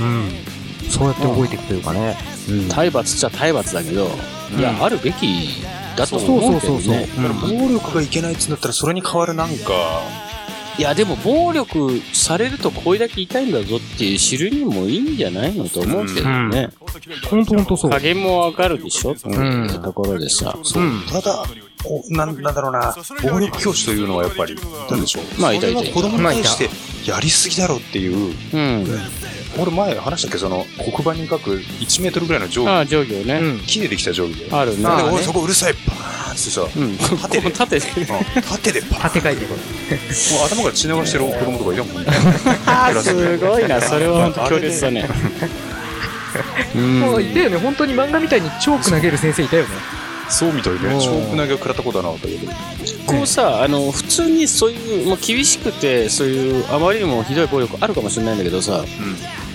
[0.01, 0.91] うん。
[0.91, 2.34] そうやって動いていくというかね。
[2.49, 2.69] うん。
[2.69, 4.09] 体罰っちゃ体罰だけど、
[4.59, 5.63] いや、あるべき
[5.97, 6.95] だとそう思うけどそうそうそう。
[6.95, 7.09] ね。
[7.59, 9.73] 暴力がいけないっつうんだったら、それに代わるなんか、
[10.77, 16.71] いや、でも暴力されるとこれだけ痛いんだぞっていう知るにもいいんじゃないのと思うけどね。
[17.31, 17.91] ほんとほんとそう。
[17.91, 20.57] 加減もわかるでしょっていうところでさ。
[20.57, 21.03] うん。
[21.11, 21.45] ただ、
[21.87, 24.57] おなんなんだろうな、暴力教師というのはやっぱり、
[24.91, 25.41] なんでしょう。
[25.41, 26.69] まあいたいたいた子供に対して
[27.09, 28.87] やりすぎだろっていう、うん。
[29.59, 33.35] 俺前話したっけその黒板に書く1メートルぐらいの定規、ああ、定規をね。
[33.35, 33.61] うん。
[33.61, 34.49] 木でできた定規で。
[34.51, 34.87] あるね。
[34.87, 37.19] あーで、おい、そこうるさい、バーンってさ、うん。
[37.19, 37.87] 縦で 縦で。
[37.87, 37.91] う
[38.39, 42.11] ん縦でバーン縦書いてこもう頭から血流してる子供とかいたもんね。
[42.67, 43.81] あーすごいな。
[43.81, 45.09] それは本当強烈だね。
[46.75, 47.57] うもういたよね。
[47.59, 49.69] 本当に漫画みたいにチョーク投げる先生いたよね。
[50.29, 50.79] そうみたいね。
[50.83, 52.53] おーチョーク投げを食らったことはなかったけど。
[53.07, 58.85] こうさ、あの、普通にそういう、もう厳しくて、そういう、あまりにもひどい暴力あるかもしれないんだけどさ、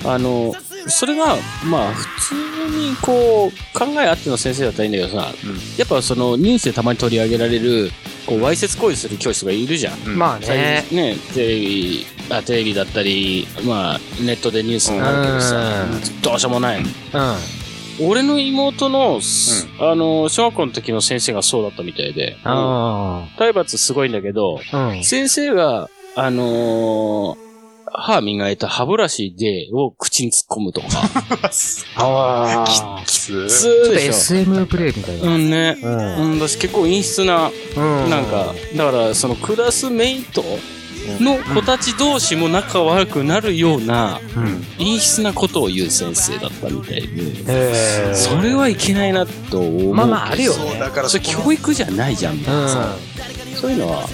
[0.05, 0.53] あの、
[0.87, 1.35] それが、
[1.65, 2.35] まあ、普通
[2.77, 7.91] にこう、考えあっての先生だったらいいんだけどさ、うんやっぱその、ニュースでたまに取り上げられる、
[8.25, 9.99] こう、わいせつ行為する教師とかいるじゃん。
[10.05, 10.85] うんまあね。
[10.91, 15.85] ね、テレビ、あ、テレビだったり、まあ、ネットでニュースになるけどさ、
[16.21, 16.79] どうしようもない。
[16.79, 16.85] うん。
[18.01, 19.19] 俺の妹の、
[19.79, 24.77] あの、小学校の時の先生がそうだったみたいで、あ体罰すごいんだけど、あ。
[24.77, 25.03] うん。
[25.03, 27.48] 先生が、あのー
[27.93, 30.87] 歯磨いた歯ブラシで、を口に突っ込むとか。
[31.95, 33.03] ああ。
[33.05, 35.25] きつ普ちょっと SM プレイみたいょ。
[35.25, 35.35] な。
[35.35, 35.77] うんね。
[35.81, 36.31] うん。
[36.33, 38.09] うん、私結構陰湿な、うん。
[38.09, 40.43] なんか、だから、そのクラスメイト
[41.19, 44.63] の子たち同士も仲悪くなるような、うん。
[44.77, 49.93] 陰湿なことを言う先生だったみたいで、へそれはいけないなと思う。
[49.93, 50.79] まあまああるよそう、ね。
[50.79, 54.07] だからそれ教育じゃないじゃん、みたいなさうそういうのは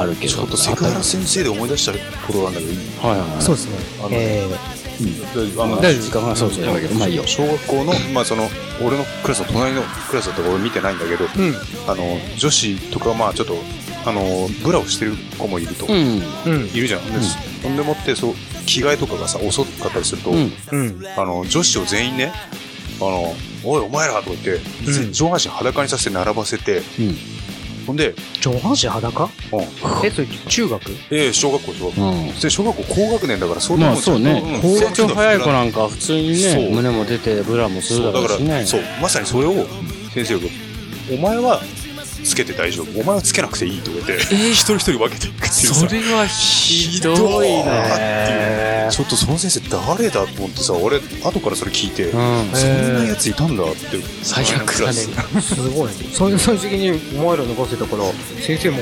[0.00, 0.32] あるけど。
[0.32, 1.92] ちょっとセクハラ先生で思い出した
[2.26, 3.42] ことなんだけど、はいはいん。
[3.42, 3.76] そうですね。
[4.00, 4.46] あのえ
[5.58, 7.26] あの大丈夫時間がそうそうだけど、まあいいよ。
[7.26, 8.48] 小学校の、まあその、
[8.84, 11.48] 俺のクラスの隣のクラスだったから俺見てないんだけど、ー
[11.86, 11.90] うん。
[11.90, 13.56] あの、女子とかまあちょっと、
[14.04, 15.86] あの、ブラをしてる子もいると。
[15.86, 16.22] うん。
[16.46, 16.66] うん。
[16.66, 17.04] いるじゃん。
[17.06, 17.18] で
[17.62, 18.34] ほんでもって、そう、
[18.66, 20.52] 着替えとかがさ、遅かったりすると、うん。
[20.70, 21.04] うん。
[21.16, 22.32] あの、女子を全員ね、
[23.00, 24.50] あの、おい、お前らとか言って、
[24.86, 27.16] うん上半身裸にさせて並ばせて、うん。
[27.86, 29.24] ほんで、上半身裸？
[29.24, 29.60] うん、
[30.04, 30.90] え、それ中学？
[31.10, 32.02] ええ小学校、小学校。
[32.02, 32.40] うん。
[32.40, 34.40] で小学校高学年だから、そうまあそうね。
[34.40, 36.70] ん成長早い子なんか普通にね、そう。
[36.70, 38.50] 胸も出てブラもするそうだかだろうしね。
[38.60, 38.66] ら、。
[38.66, 39.66] そう、まさにそれを
[40.14, 40.40] 先生が、
[41.12, 41.60] お前は
[42.24, 47.88] つけて大丈夫、お前はつけなくていいとか言って、一人一人分けていくっていうさそれはひどいひどいなね。
[47.98, 52.50] えちょっとその先生誰だと思ってさ、俺、後からそれ聞いて、うん。
[52.52, 53.98] そんなやついたんだって。
[54.22, 55.94] 最悪だねすごいね。
[56.12, 58.04] 最最終的にお前ら脱がせたから、
[58.42, 58.78] 先生も、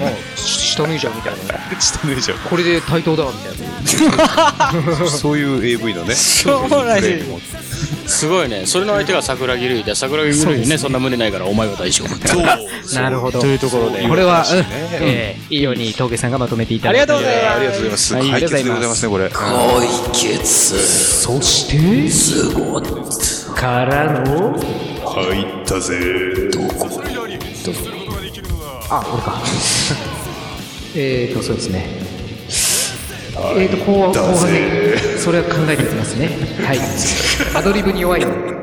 [0.00, 1.80] まあ、下脱いじゃうみたいな。
[1.80, 2.38] 下脱いじゃう。
[2.38, 5.06] これで対等だ、みたいな。
[5.08, 6.14] そういう AV のね。
[6.14, 7.24] そうなんで
[8.06, 8.66] すすごいね。
[8.66, 12.08] それの相手が桜木類で、桜木類ね、そんな胸ないからお前は大丈夫。
[12.28, 12.44] そう。
[12.94, 13.40] なるほど。
[13.40, 14.06] というところで。
[14.08, 14.66] これは、うんね
[15.00, 17.12] えーいいように峠さんがまとめていただいて。
[17.12, 18.14] ありがとうございますありがとうございます。
[18.14, 19.30] はい解決でございますね、これ。
[19.30, 19.36] そ
[21.40, 21.76] して、
[23.54, 24.58] からの、
[25.04, 25.94] 入ったぜ。
[28.90, 29.40] あ、俺か。
[30.94, 32.05] えーと、そうですね。
[33.38, 36.28] えーと、後後半で、それは考えていきますね。
[36.64, 36.78] はい。
[37.54, 38.56] アドリブに弱いので。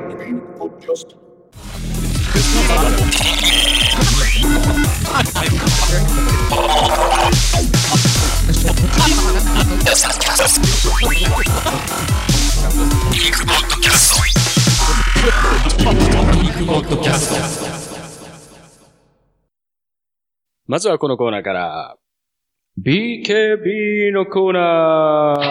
[20.65, 21.97] まずはこのコーナーから、
[22.81, 25.43] BKB のコーナー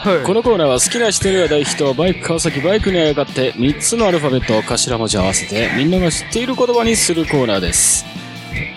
[0.00, 0.26] はい。
[0.26, 8.04] このコーナーは好きな人や大人、バイク川崎バイクにあやかって3つのアルファベットを頭文字合わせてみんなが知っている言葉にするコーナーです。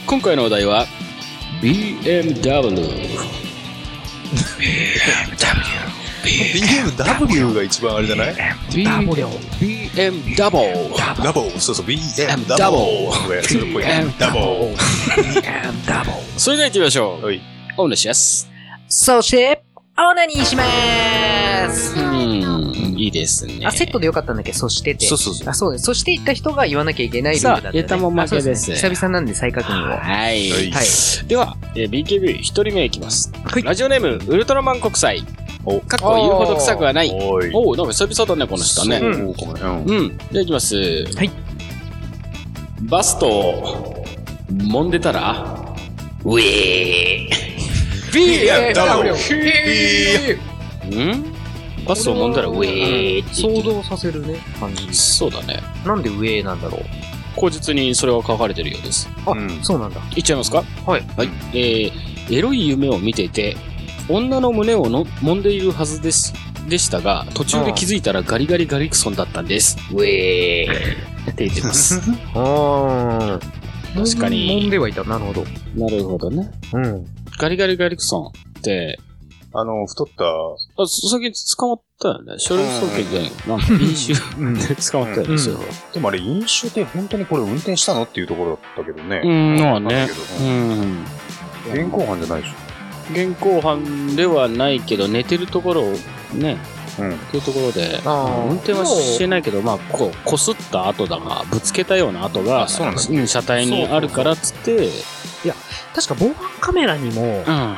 [0.05, 0.85] 今回のお題は
[1.63, 2.45] BMW。
[4.59, 6.04] BMW
[7.53, 8.35] が一番あれじゃない
[8.69, 9.27] ？BMW。
[10.35, 14.71] ダボそうそう、BM ダボそれっぽいねダボ
[16.37, 17.25] それでは行ってみましょう。
[17.25, 17.41] はい。
[17.77, 18.49] お願いします。
[18.87, 19.63] そして、
[19.97, 22.04] オナニーしまーすうん、
[23.05, 23.59] いいですね。
[23.65, 24.53] あ、セットでよかったんだっけ？
[24.53, 25.05] そしてて。
[25.05, 25.85] そうそうそうあ、そうです。
[25.85, 27.63] そして言った人が言わなきゃいけないルールだった、ね。
[27.63, 29.89] さあ言ったもん負けです久々なんで再確認を。
[29.89, 30.49] ははい。
[30.51, 30.71] はいい。
[31.27, 33.31] では、えー BKB 一人目いきます。
[33.43, 35.23] はいラジオネーム、ウルトラマン国際。
[35.67, 37.11] おかっこ言うほど臭くはない。
[37.11, 37.51] おい。
[37.53, 38.99] おう、なんか久々だね、この人ね。
[38.99, 39.13] そうん
[39.85, 40.17] うん。
[40.17, 40.75] では行きます。
[40.75, 41.31] はい。
[42.81, 44.05] バストを、
[44.51, 45.75] 揉んでたら、
[46.23, 47.45] ウェー。
[48.11, 49.13] BMW
[50.95, 51.34] ん？
[51.87, 54.93] バスを揉んだらウェーって言って想像させるね、感じ。
[54.93, 55.61] そうだね。
[55.85, 56.81] なんで上なんだろう。
[57.35, 59.09] 口実にそれは書かれてるようです。
[59.25, 59.99] あ、うんそうなんだ。
[60.15, 60.63] いっちゃいますか？
[60.85, 61.01] はい。
[61.17, 61.29] はい。
[61.53, 63.57] えー、エロい夢を見てて、
[64.09, 66.33] 女の胸をの揉んでいるはずです。
[66.69, 69.77] でしたが、途中で気づいたらガリガリガリクソンだったんです。
[69.91, 72.01] ウェーって言ってます。
[72.33, 73.39] ああ。
[73.95, 75.03] 確かに揉んではいた。
[75.03, 75.45] なるほど。
[75.75, 76.49] なるほどね。
[76.73, 77.05] うん。
[77.37, 78.25] ガリガリガリクソン
[78.59, 78.99] って、
[79.57, 82.35] あの、太った、あ、最近捕まったよね。
[82.37, 84.13] 書類送検で、なんか飲酒
[84.75, 85.61] で捕まったよね、うんそれは。
[85.93, 89.21] でもあれ飲酒で本当にこれ運転したのっていうところだったけどね。
[89.23, 90.19] うん、まあねだけど。
[90.41, 91.05] うん。
[91.71, 92.53] 現行犯じゃないでし
[93.11, 95.93] 現行犯ではないけど、寝てるところを
[96.33, 97.03] ね、ょ。
[97.03, 97.13] うん。
[97.13, 104.89] っていうところで、運転はしてないけど、まあ、こう、こすった跡だが、ぶつけたような跡が、あそうなんだん車体にあるからっつって、
[105.93, 107.77] 確か防犯カメラにも映うん。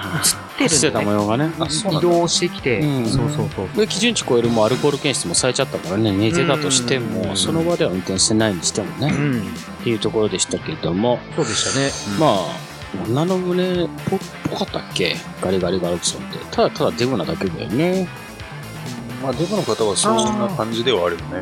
[0.65, 1.05] ってるんだね。
[1.05, 1.51] 模様がね。
[1.91, 3.67] 移動してきて、うんそうそうそう。
[3.77, 9.41] で、基準値超えるもアルコール検出もされちゃったからね、寝てたとしてうも、んその場では運転してないにしてもね、うん。
[9.41, 9.43] っ
[9.83, 12.19] ていうところでしたけども、そうでしたね。
[12.19, 12.39] まあ、
[13.05, 14.17] 女の胸ぽ
[14.49, 15.15] ぽかったっけ？
[15.41, 16.39] ガリガリガルクソンって。
[16.51, 18.07] ただただデブなだけだよね。
[19.21, 21.41] まあ、デブの方はそんな感じではあるよね。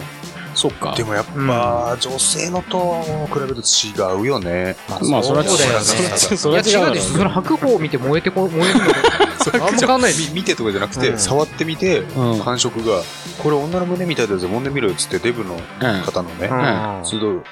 [0.55, 0.95] そっか。
[0.95, 4.75] でもやっぱ、女性のと比べると違うよね。
[5.09, 7.17] まあ、それは違うそうだよねそれは違うでしょ。
[7.17, 8.85] それ白鵬を見て燃えてこ、燃えるの
[9.67, 11.19] あんま変わんないみ見てとかじゃなくて、うん。
[11.19, 12.39] 触ってみて、うん。
[12.39, 13.01] 感触が、
[13.43, 16.01] これ女の胸みたいだぜ、揉んでみろよっつってデブのうん。
[16.01, 17.05] 方のね、うん。
[17.05, 17.43] それと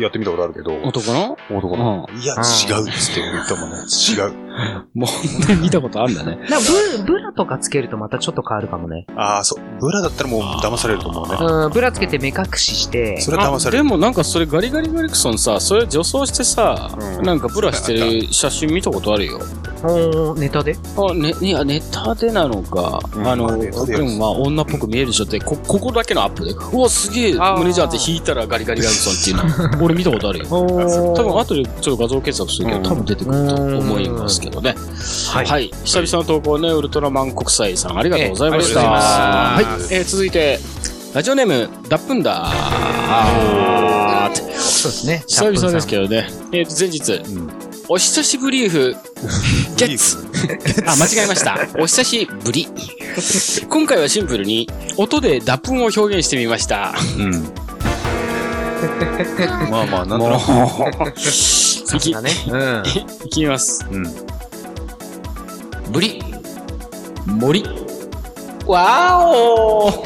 [0.00, 1.36] やってみたことあるけど、男の？
[1.50, 3.76] 男の、いや、うん違うっつって言ったもんね。
[3.78, 4.51] 違う。
[4.94, 6.38] もう、見たことあるんだね。
[6.98, 9.06] ブブラとかつけるとまたちょっと変わるかもね。
[9.16, 9.80] ああ、そう。
[9.80, 11.36] ブラだったらもう騙されると思うね。
[11.40, 13.84] うん、ブラつけて目隠しして、それは騙される。
[13.84, 19.40] でもなんかそれガリガリガリクソンさ、それ女装してさ、うんなんかブラしてる写真見たことあるよ。
[19.84, 20.76] おーネタで？
[20.96, 30.46] あ、ね、いや、ネタでなのか、うんあの、でもまあ女っぽく見えるでしょって、こ、ここだけのアップで、うわ、すげえ、胸じゃんって引いたらガリガリガリクソンっていうの、俺見たことあるよ。
[30.50, 34.74] お多分後でちょっと画像検索するけど、うん多分出てくると思いますけどね。
[35.32, 35.70] はいはい。
[35.84, 38.80] 久々の投稿ね、ウルトラマン国際さん、ありがとうございました。
[38.80, 39.98] ええありがとうございますはい。
[39.98, 40.58] えー続いて、
[41.14, 44.34] ラジオネーム、ダップンダー。
[44.34, 45.24] そうですね。
[45.26, 46.28] 久々ですけどね。
[46.52, 47.22] えーと、前日、
[47.88, 48.96] お久しぶりーふ、
[49.76, 50.26] ゲッツ。
[50.86, 51.58] あ、間違えました。
[51.78, 52.68] お久しぶり。
[53.68, 56.94] 今回はシンプルに、音で脱粉を表現してみました。
[57.18, 57.52] うん。
[59.70, 61.96] まあまあ、なんともなう、く。
[61.96, 62.30] いき、だね。
[62.48, 62.82] うん。
[63.26, 63.86] いきます。
[63.90, 64.04] うん。
[65.92, 66.22] ぶり、
[67.26, 67.64] 森。
[68.66, 70.02] わおー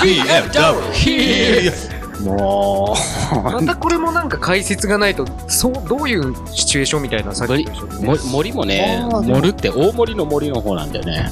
[0.00, 1.90] BMW!
[2.24, 2.96] も
[3.44, 7.72] またこれもなんか解説がないと、そう、どういうシチュエーションみたいなさっきね
[8.02, 11.30] も森もね、あーでも盛るって大森の森の方なんだよね。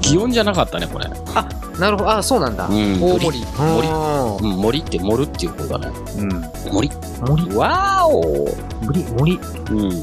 [0.00, 1.06] 擬音じゃなかったね、これ。
[1.78, 2.10] なるほど。
[2.10, 2.66] あ、そうなんだ。
[2.66, 3.18] うん大。
[3.20, 5.96] 森あうん、森って盛るっていう方だね。
[6.18, 6.28] うん。
[6.72, 6.88] 森。
[6.88, 7.54] ー森。
[7.54, 8.48] わお
[8.84, 9.04] 森。
[9.12, 9.40] 森。
[9.70, 10.00] うん。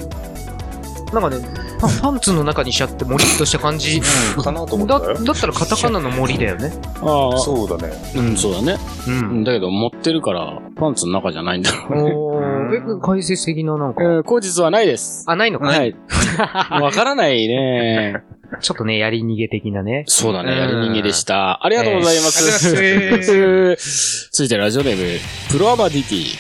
[1.14, 1.38] なんかね、
[1.80, 4.02] パパンツの中にしちゃって森っとした感じ。
[4.42, 5.24] かなと思だったよ。
[5.24, 6.72] だったらカタカナの森だよね。
[7.02, 7.94] ああ、そうだね。
[8.16, 8.78] うん、そうだね。
[9.08, 9.14] うう。
[9.14, 12.14] ん、だけど、持ってるから、パンツの中じゃないんだろうね。
[12.14, 14.04] おー、え、解説的ななんか。
[14.04, 15.26] えー、口実はないです。
[15.28, 15.68] あ、ないのか。
[15.68, 15.96] はい。
[16.82, 18.24] わからないね。
[18.62, 20.04] ちょっとね、やり逃げ的なね。
[20.08, 21.66] そうだね、うんやり人間でした。
[21.66, 22.76] ありがとうございます。
[22.78, 25.20] えー続いてラジオネーム、
[25.52, 26.38] プロアマ DT。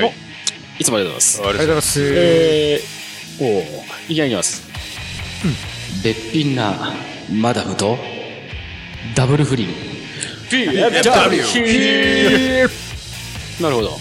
[0.00, 0.12] はい
[0.78, 1.40] おいつもありがとうございます。
[1.40, 2.00] ありがとうございます。
[2.02, 4.75] えー、おーいきなりいきます。
[6.02, 6.94] べっぴんな
[7.30, 7.98] マダムと、
[9.14, 9.68] ダブル不倫。
[13.60, 13.98] なるほど。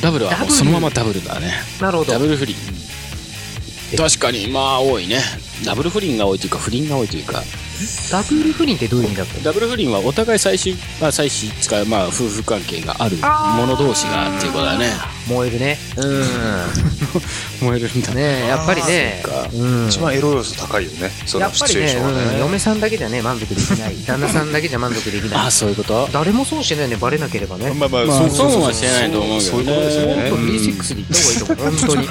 [0.00, 1.52] ダブルはもうそのままダブルだね。
[1.80, 2.18] なるほどダ。
[2.18, 2.54] ブル不倫。
[3.96, 5.20] 確かに、まあ多いね。
[5.64, 7.42] ダブル不倫が多いというか、不倫が多いというか、
[8.10, 14.90] ダブル不倫ってどういう意味だったダブル不倫はお互い最終、まあ最終つか、まあ夫婦関係がある者同士がっていうことだね。
[15.28, 15.78] 燃えるね。
[15.96, 16.02] う
[17.64, 18.16] 燃えるんだん。
[18.16, 19.22] ねえやっぱりね。
[19.54, 19.86] うん。
[19.88, 21.12] 一番エロ要素高いよね。
[21.26, 22.38] そのシやっぱりねチュエーションはうん、ね。
[22.40, 23.96] 嫁さんだけじゃね、満足できない。
[24.04, 25.50] 旦那さんだけじゃ満足できないあ、。
[25.50, 26.08] そういうこと？
[26.12, 27.72] 誰も損してないね、バレなければね。
[27.72, 30.36] まあまあ、まあそうそうそう損はしてないと思うけどねそういうことですよねもっと。
[30.36, 31.96] フリーセックスで言った方がいいと思う。
[31.96, 32.08] 本当に。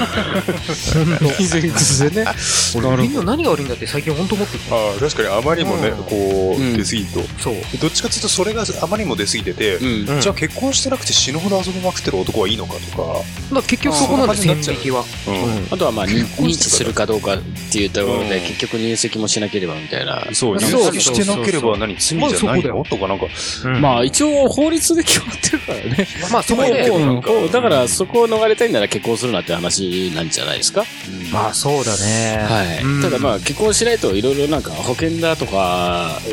[1.19, 2.31] 本以前癖でね。
[2.73, 2.87] 当。
[2.89, 4.75] 俺、みんな何が悪いんだって最近本当思ってきた。
[4.75, 7.41] ああ、確かにあまりにもねうん、こう出過ぎると。
[7.41, 7.55] そう。
[7.79, 10.09] どっちかっていうと、それがあまりにも出過ぎてて、うん。
[10.09, 13.21] うんじゃあ結婚してなくて死ぬほど遊びまくってる男はいいのかとか、
[13.51, 15.03] まあ結局そこなんです、線引きは。
[15.27, 17.37] うんあとはまあ、認認知するかどうかっ
[17.71, 20.27] ていうところで、うん結局入籍もしなければみたいな。
[20.33, 23.25] そう、入そう籍してなければ何、罪じゃないまあそこだのよとかなんか、
[23.65, 26.07] うんまあ、一応法律で決まってるからね。
[26.31, 30.85] まあそこで、うんだから、そこを逃れたいなら結婚するなって話なんじゃないですか？
[31.31, 32.37] まあそうだね。
[32.49, 32.83] はい。
[32.83, 35.50] うんただまあ結婚しないといろいろなんか保険だとか、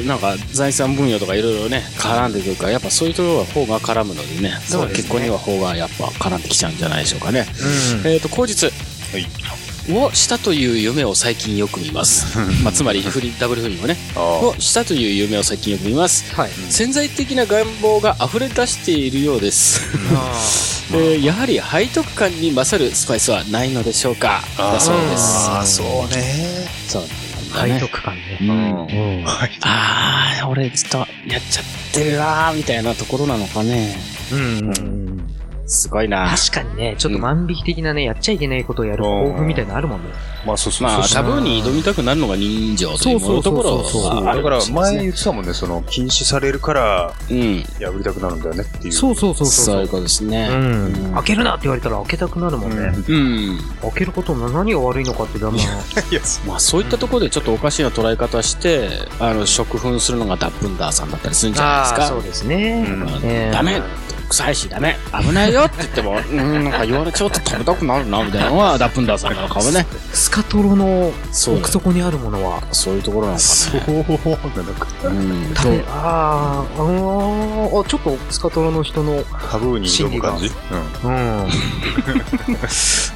[0.06, 7.46] なんか財産分与とかいろいろね、絡んでくるから、やっぱそういうところは法が絡むのでね、そうね結婚には法がやっぱ絡んできちゃうんじゃないでしょうかね。
[8.04, 8.10] うん。
[8.10, 8.72] えっ、と、口実。
[9.90, 12.38] をしたという夢を最近よく見ます。
[12.62, 16.24] まあ、つまり、フリダブル不倫をね、あをしたという夢を最近よく見ます。
[16.34, 16.50] はい。
[16.68, 19.80] 潜在的な願望が溢れ出しているようです。
[20.92, 25.22] えー やはり背徳感に勝るスパイスはないのでしょうかあだそうです。
[25.22, 26.66] あー、そうね。
[26.88, 27.27] そう
[27.62, 28.38] 背徳感ね。
[28.40, 29.24] うんうん。
[29.26, 33.96] ああ、俺ちょっとやっちゃってるなーみたいなところなのかね。
[34.32, 35.07] うん。
[35.68, 36.34] すごいな。
[36.34, 40.10] 確かにね、ちょっと万引き的なね、やっちゃいけないことをやる興奮みたいなのあるもんね。
[40.46, 41.22] まあ、そうそうまあ、そう。
[41.22, 47.62] タブーに挑みたくなるのが人情というもののところそうそうそうそうはあるだから前言ってたもんね、その禁止されるからうん。
[47.78, 48.92] 破りたくなるんだよねっていう。
[48.92, 49.64] そうそうそうそう。
[49.66, 50.48] そういうことですね。
[50.50, 51.12] うん。
[51.16, 52.76] 開けるなって言われたら開けたくなるもんね。
[53.06, 53.58] うん。
[53.82, 55.56] 開けることの何が悪いのかって、 まあ、い
[56.14, 58.88] や、まあ、そういったところでちょっとおかしな捉え方して、
[59.20, 62.06] あの、食粉するのがダップンダーさんだったりするんじゃないですか。
[62.06, 62.86] そうですね。
[62.88, 63.82] うんえーダメ
[64.28, 69.86] 臭いしダメ危ないよって言っても、 うん、なんか言われちゃうと食べたくなるな、みたいなのは、ダップンダーさんなのかもね。
[70.12, 74.86] スカトロのそう奥底にあるものは、そういうところなのかそうなのか。
[75.04, 75.10] な。
[75.10, 75.54] うん。
[75.54, 80.50] 食べ、あー、あーあ、ちょっとスカトロの人の、タブーに挑む感じ？
[81.04, 81.10] うん。
[81.10, 81.14] う
[81.44, 81.48] ん。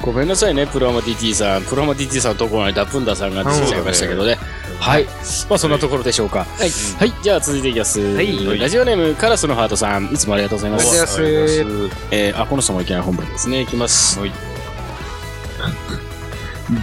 [0.01, 1.63] ごめんなさいね、プロアマ DT さん。
[1.63, 4.37] プロアマ DT さんのところにダップンダーさんが出てきちゃいましたけどね。
[4.79, 5.05] はい。
[5.49, 6.39] まあ、そんなところでしょうか。
[6.39, 6.69] はい。
[6.99, 7.13] はい。
[7.23, 8.01] じゃあ、続いていきます。
[8.21, 10.05] いラジオネーム、カラスのハートさん。
[10.13, 11.02] いつもありがとうございます。
[11.03, 13.61] ありがとうございますえー、あ、この人もいきなり本文ですね。
[13.61, 14.19] いきます。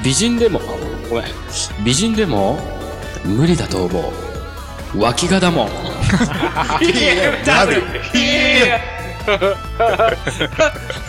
[0.05, 0.61] 美人でも、
[1.09, 1.25] ごめん。
[1.85, 2.59] 美人でも、
[3.25, 4.13] 無理だと思
[4.95, 5.01] う。
[5.01, 5.69] 脇がだもん。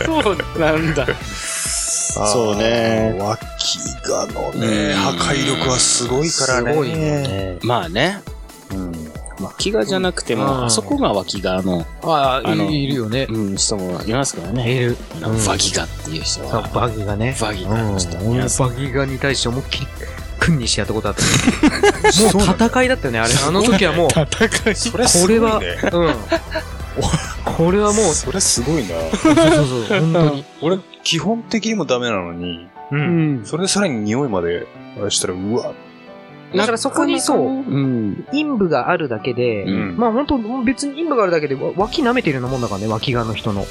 [0.04, 1.06] そうなんだ。
[1.16, 3.16] そうね。
[3.18, 3.40] 脇
[4.06, 6.72] がのね、破壊力はすごいからね。
[6.72, 7.58] すごいよね。
[7.62, 8.20] まあね。
[8.72, 8.92] うん。
[9.42, 13.26] 脇がじゃなくてうんも、あそこが脇がの、ああのいるよね。
[13.28, 14.72] うん、人もいますからね。
[14.72, 14.96] いる。
[15.22, 16.62] あのバギガっていう人は。
[16.74, 17.36] バギがね。
[17.40, 18.38] バギガの人うん。
[18.38, 19.86] バギガに対して思いっきり、
[20.40, 21.22] 君にしてやったことあった。
[22.36, 23.34] もう戦いだったよね、あれ。
[23.46, 25.76] あの時はもう、戦いそれすこれは、ごいね。
[25.92, 26.14] うん。
[27.44, 28.88] これはもう、それすごいな。
[28.88, 30.44] そうそうそう、本当に。
[30.60, 32.96] 俺、基本的にもダメなのに、う。
[32.96, 33.46] うんん。
[33.46, 34.66] それでさらに匂いまで、
[35.00, 35.72] あれしたら、うわ。
[36.54, 38.24] だからそこにそう、うん。
[38.30, 43.66] 陰部があるだけで、うんまあ本当別に陰部があるだけで、わ脇舐めてるようなもんだからね、脇がの人の。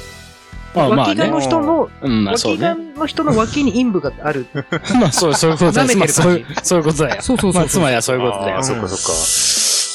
[0.74, 1.40] 脇がの。
[1.40, 1.90] 人の、
[2.26, 2.92] 脇がね。
[2.96, 4.46] の人の脇に陰部がある。
[4.98, 5.88] まあそう、そういうことだよ。
[5.88, 7.22] 舐めてるまあそういう感そういうことだよ。
[7.22, 8.62] そうそうまあつまりはそういうことだあよー。
[8.62, 9.12] そっかそっか。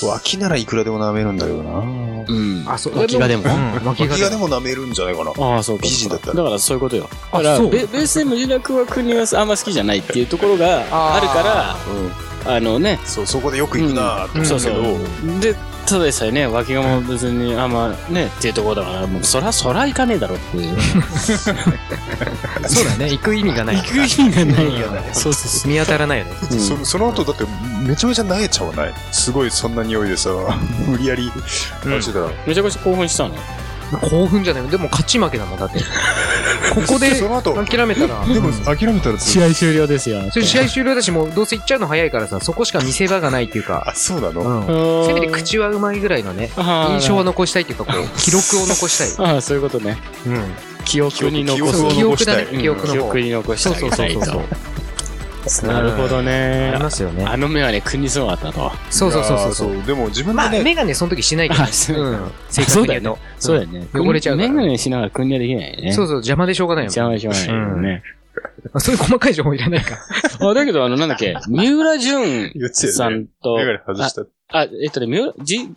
[0.04, 1.80] 脇ならいくらでも舐めるんだけどな。
[1.80, 2.64] うん。
[2.68, 3.00] あ、そう。
[3.00, 3.44] 脇がでも？
[3.44, 4.48] うん脇脇がでも。
[4.48, 5.32] も舐めるんじゃないかな。
[5.32, 5.84] ああ、そうか。
[5.84, 7.10] 美人だったらだからそういうことよ。
[7.32, 10.84] あだから、そうベベースで無地なくは国はあんま好きじゃないっていうところが
[11.16, 12.12] あるから、うん。
[12.48, 15.40] あのね、そう、そこでよく行くなーと思うけど、。
[15.40, 15.56] で、
[15.86, 20.78] ただでさえね、脇がも別にあんまね、っていうところだから、もうそら、そら行かねえだろっていう。
[22.68, 23.78] そうだね、行く意味がない。
[23.78, 25.10] 行く意味がないよね。
[25.14, 25.72] そうそうそう。
[25.72, 26.32] 見当たらないよね。
[26.52, 27.46] うんそその後だって
[27.86, 28.94] めちゃめちゃ投げちゃわない？
[29.12, 30.30] すごいそんな匂いでさ
[30.88, 31.32] 無理やり
[31.86, 32.14] うんめちゃ
[32.64, 33.36] くちゃ興奮したの？
[34.10, 34.68] 興奮じゃない。
[34.68, 35.80] でも勝ち負けだもん、だって。
[36.76, 38.24] ここでその後諦めたら。
[38.26, 40.22] でも諦めたらず試合終了ですよ。
[40.32, 45.08] それ試合終了だし、もうどうせ行っちゃうの早いからさ、そこしか見せ場がないっていうか、あそうなの、うん。
[45.08, 49.10] せめて口口はうまいぐらいのね、印印象は残したいっていうか、こう、記録を残したい。
[49.34, 49.98] ああ、そういうことね。
[50.26, 50.44] うん。
[50.86, 51.92] 記憶に残す記憶を。
[51.92, 54.42] 記憶だね残したい記憶記憶に残したいそうそうそうと。
[55.68, 56.80] なるほどあねり。
[56.84, 57.26] ますよね。
[57.26, 58.72] あの目はね、国にすごかったと。
[58.90, 59.84] そうそうそうそうそう。
[59.84, 61.68] でも自分まあ、でね、メガネその時しないけどね。
[61.70, 62.32] あそううん。
[62.50, 63.18] 正確に言うと。
[63.40, 63.88] そうだよね。
[63.94, 65.92] 汚れちゃうからメガネしながら国はできないよね。
[65.94, 66.92] そうそう、邪魔でしょうがないよ。
[66.94, 68.04] 邪魔しょうがないよね。
[68.74, 69.98] あそういう細かい情報いらないか。
[70.40, 73.58] あ、だけど、あの、なんだっけ、 三浦淳さんと、
[74.50, 75.70] あ、えっとね、三浦、じ、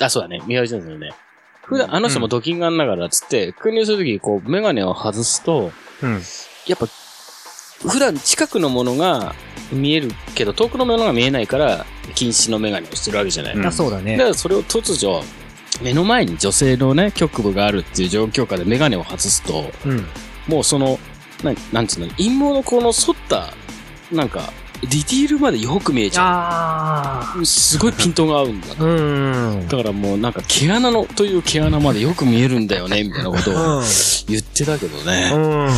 [0.00, 1.12] あ、そうだね、三浦淳さんね。
[1.64, 5.70] 普段、あの人もドキンガンながらっつって、訓練するとき、こう、メガネを外すと、
[6.02, 6.22] うん。
[6.66, 6.86] やっぱ、
[7.86, 9.34] 普段近くのものが
[9.72, 13.54] 見えるけど、遠くのものが見えないから、禁止のメガネをしてるわけじゃない。
[13.54, 14.24] うんあ、そうだだねか。
[14.24, 15.24] らそれを突如、
[15.82, 20.06] 目の前に女性のね、局部があるっていう状況下でメガネを外すと、うん。
[20.48, 20.98] もうその、
[21.42, 23.52] なん、なんつうの、陰謀のこの反った、
[24.10, 27.44] なんか、ディティールまでよく見えちゃあう。
[27.44, 28.66] すごいピントが合うんだ。
[28.68, 28.84] ー。
[28.84, 29.68] うん。
[29.68, 33.82] だからもうなんか毛穴のという毛穴までよく見えるんだよね、みたいなことを
[34.28, 35.30] 言ってたけどね。
[35.34, 35.40] うん。
[35.42, 35.70] 俺あん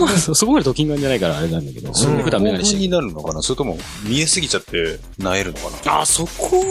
[0.00, 3.42] まそ そこまでドキンガンじゃないからあれなんだけど、それ普段メガネしてになるのかな？
[3.42, 6.62] それとも見えすぎちゃって萎えるのかあ、そこ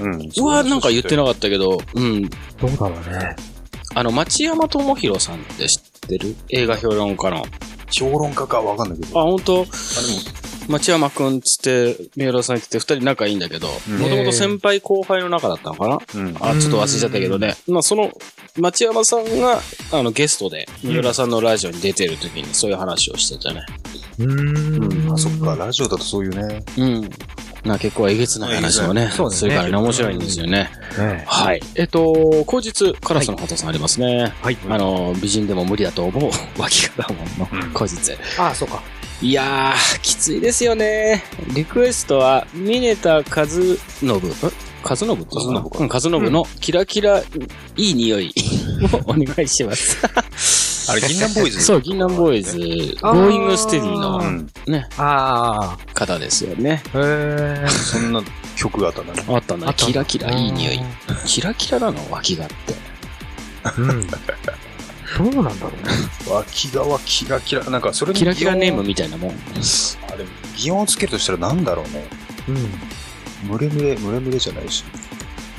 [0.00, 0.30] なうん。
[0.44, 2.28] はなんか言ってなかったけど、うん。
[2.28, 3.34] どうだろうね。
[3.94, 6.36] あの、町山智博さんって知ってる？
[6.50, 7.44] 映画評論家の。
[7.90, 9.22] 評論家かわかんないけあ、ど。
[9.22, 9.62] 本当？
[9.62, 9.70] あ、で
[10.68, 15.94] 町山くんつって、三浦さん言ってて、二人仲いいんだけど、うんもともと先輩後輩の仲だったのかな？
[15.94, 16.36] も、うん。
[16.40, 17.56] あ、ちょっと忘れちゃったけどね。
[17.66, 18.12] まあ、その、
[18.58, 19.60] 町山さんが、
[19.92, 23.64] あの、ゲストで、三浦さんのラジオに出てる時に、そういう話をしてたね。
[24.18, 25.12] うーん。
[25.12, 26.62] あ、そっか、ラジオだとそういうね。
[26.76, 27.10] うん。
[27.64, 30.70] まあ、結構えげつない話をね、そうだねするからね、面白いんですよね。
[30.98, 31.60] ねはい。
[31.76, 34.34] えっと、後日、カラスの畑さんありますね。
[34.42, 34.58] はい。
[34.68, 38.12] あの、美人でも無理だと思う、脇がもんの、後日。
[38.38, 38.82] あ、そうか。
[39.20, 41.24] いやー、きついですよね。
[41.54, 43.72] リクエストは、峰田和信。
[43.74, 43.76] ん
[44.84, 47.18] 和信って和信かうん、和信のキラキラ
[47.76, 48.32] いい匂い
[48.92, 49.98] をお願いします。
[50.90, 51.62] あれ、銀杏ボーイズ？
[51.62, 52.56] そう、銀杏ボーイズ、
[53.02, 54.48] ゴあーーイングステディうのん。
[54.68, 56.80] ね、あ方ですよね。
[56.94, 56.98] あ。
[56.98, 57.68] へえ。
[57.68, 58.22] そんな
[58.56, 59.24] 曲があったんだね。
[59.28, 60.80] あったな、キラキラいい匂い。
[61.26, 62.06] キラキラなの？
[62.10, 62.74] 脇があって。
[63.82, 64.08] うん。
[65.18, 65.90] どうなんだろうね。
[66.30, 67.64] 脇側キラキラ。
[67.64, 69.30] なんか、それにキラキラネーム擬みたいなもん。
[69.30, 69.36] 音
[70.12, 72.06] あ、でも、擬音をつけるとしたらなんだろうね。
[72.48, 73.50] うん。
[73.50, 74.84] ムレムレ、ムレムレじゃないし。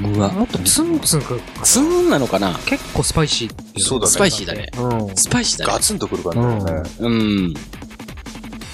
[0.02, 0.32] うわ。
[0.32, 1.42] もっとツンツンくる。
[1.64, 3.80] ツーンなのかな結構スパイシー。
[3.80, 4.12] そうだね。
[4.12, 4.68] スパイシーだね。
[4.78, 5.16] うん。
[5.16, 5.74] スパイシーだね。
[5.74, 6.90] ガツンとくる感じだよね。
[7.00, 7.54] うん。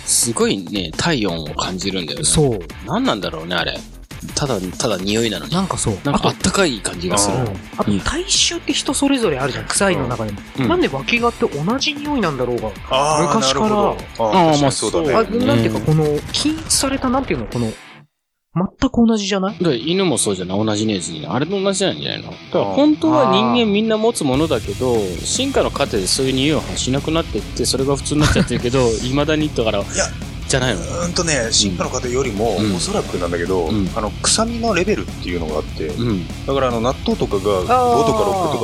[0.06, 2.26] すごいね、体温を感じるんだよね。
[2.26, 2.60] そう。
[2.86, 3.80] 何なんだろうね、あれ。
[4.36, 5.52] ただ、ただ匂いなのに。
[5.52, 5.98] なんかそう。
[6.04, 7.38] なんかあったかい感じがする
[7.78, 7.84] あ。
[7.84, 9.66] と、体臭って人それぞれあるじゃん。
[9.66, 10.40] 臭いの中でも。
[10.60, 12.70] うんなんで脇がって同じ匂いなんだろうが。
[13.22, 15.46] 昔からあー、あーまあそうあだね。
[15.46, 17.72] なんていうか、この、均一された、なんていうの、この、
[18.80, 19.58] 全く同じじゃない？
[19.62, 29.84] で犬もそうじゃない同じネジあれと同じなんじゃないのだから本当は人間みんな持つものだけど、進化の過程でそういう匂いを発しなくなってって、それが普通になっちゃってるけど、 未だに、だから、や
[30.48, 30.82] じゃないの？
[30.82, 36.28] うーんとね、進化の過程よりも、うんおそらくなんだけど、うんあの、臭みのレベルっていうのがあって、うん。
[36.46, 38.60] だからあの、納豆とかが5とか6と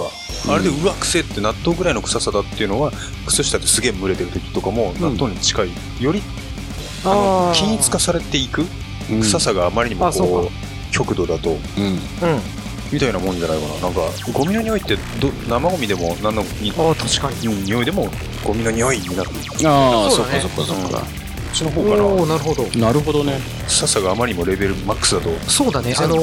[0.47, 2.91] か、あれでうわ、臭いって納豆ぐらいの臭さだっていうのは、
[3.27, 5.69] 靴下ですげえ蒸れてる時とかも、納豆に近い。
[5.99, 6.21] より、
[7.03, 8.65] あの、均一化されていく
[9.07, 11.83] 臭さがあまりにもあそうこう、極度だと、うん。
[11.85, 11.99] うん。
[12.91, 13.81] みたいなもんじゃないかな。
[13.81, 14.01] なんか、
[14.33, 17.47] ゴミの匂いってど、生ゴミでも、何のにああ、確かに。
[17.47, 18.09] うん匂いでも、
[18.43, 19.29] ゴミの匂いになる。
[19.65, 21.07] ああ、そそうっかそっかそっか。
[21.51, 22.03] こっちの方かな。
[22.05, 22.63] おおなるほど。
[22.79, 23.39] なるほどね。
[23.67, 25.93] 臭さがあまりにもレベルマックスだと、そうだね。
[25.97, 26.15] あの、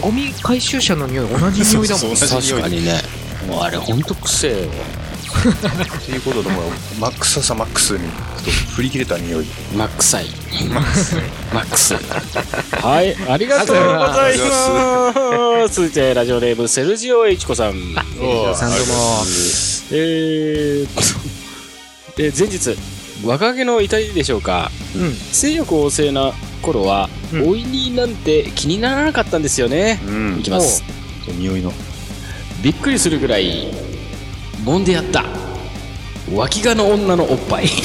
[0.00, 2.16] ゴミ回収車の匂い、同じ匂いだもん。
[2.16, 3.00] そうそう同じ匂い確かにね。
[3.48, 4.68] もうあれほんとくせえよ。
[4.68, 6.62] っていうことでも、
[6.98, 8.08] マックスさマックスに、
[8.74, 9.46] 振り切れた匂い。
[9.76, 10.26] マックサイ。
[10.72, 11.14] マックス。
[11.52, 11.94] マックス。
[11.94, 15.74] はい、ありがとうございます。
[15.74, 17.72] 続いて、ラジオネーム、セルジオエイチコさん。
[17.72, 19.24] さんどうも。
[19.92, 21.24] えーえー
[22.16, 22.76] 前日、
[23.24, 24.70] 若気の至りでしょうか。
[24.96, 25.12] うん。
[25.12, 30.00] 性欲旺盛な頃は、うんおいになんて気にならなかったんですよね。
[30.06, 30.84] うんいきます。
[31.38, 31.72] 匂いの。
[32.62, 33.72] びっくりするぐらい、
[34.64, 35.24] 揉んでやった。
[36.32, 37.66] 脇がの女のおっぱい。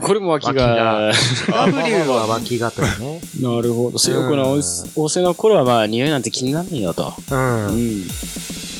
[0.00, 1.12] これも脇が。
[1.48, 3.20] W は脇がとね。
[3.40, 3.98] なるほど。
[3.98, 7.14] 性欲の旺盛な頃はまあ匂いなんて気にならないよと。
[7.30, 7.34] う。
[7.34, 8.04] うんん。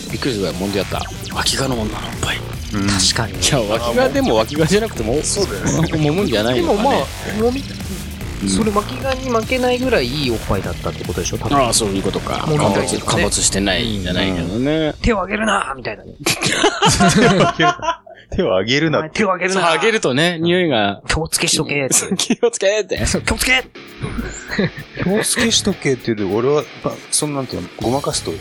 [0.09, 1.03] びっくりするぐらい揉んでやった。
[1.35, 2.37] 脇がの女のおっぱい。
[2.37, 2.41] い
[2.71, 3.33] 確かに。
[3.51, 5.89] や、脇がでも脇がじゃなくても、そうだよね。
[5.93, 7.63] 揉むんじゃないでもまあのかね。、もみ、
[8.49, 11.59] それ脇がに負けないぐらいいいおっぱいだったってことでしょ多分。
[11.59, 12.39] ああ、そういうことか。
[12.39, 14.95] 貨揉んだ物りとかね貨物してないんじゃないけどね。
[15.03, 16.13] 手を挙げるなみたいなね。
[18.37, 19.09] 手を上げるな。
[19.13, 21.95] 手を挙げるなそう、あげるとね、匂いが、気をつけしとけって。
[22.17, 22.99] 気をつけって。
[22.99, 23.07] 気を
[23.39, 23.65] つけ
[25.03, 28.33] 気をつけしとけっていうと、俺は、まあそんなんていうの、ごまかすと、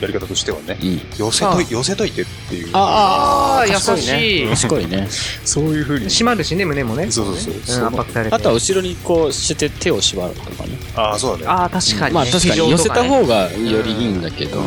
[0.00, 1.00] やり方としてはね、うん。
[1.16, 2.70] 寄せとい、寄せといてっていう。
[2.72, 4.48] ああ、優賢いねしい。
[4.48, 5.08] 賢いね。
[5.44, 6.08] そういうふうに。
[6.08, 7.10] 閉まるしね、胸もね。
[7.10, 8.36] そうそうそううん、圧迫されて。
[8.36, 10.78] あとは後ろにこうして手を縛るとかね。
[10.94, 11.46] ああ、そうだね。
[11.48, 12.10] ああ、確かにね。
[12.12, 13.04] まあ確かに寄せたが。
[13.04, 14.60] 方がよりいいんだけど、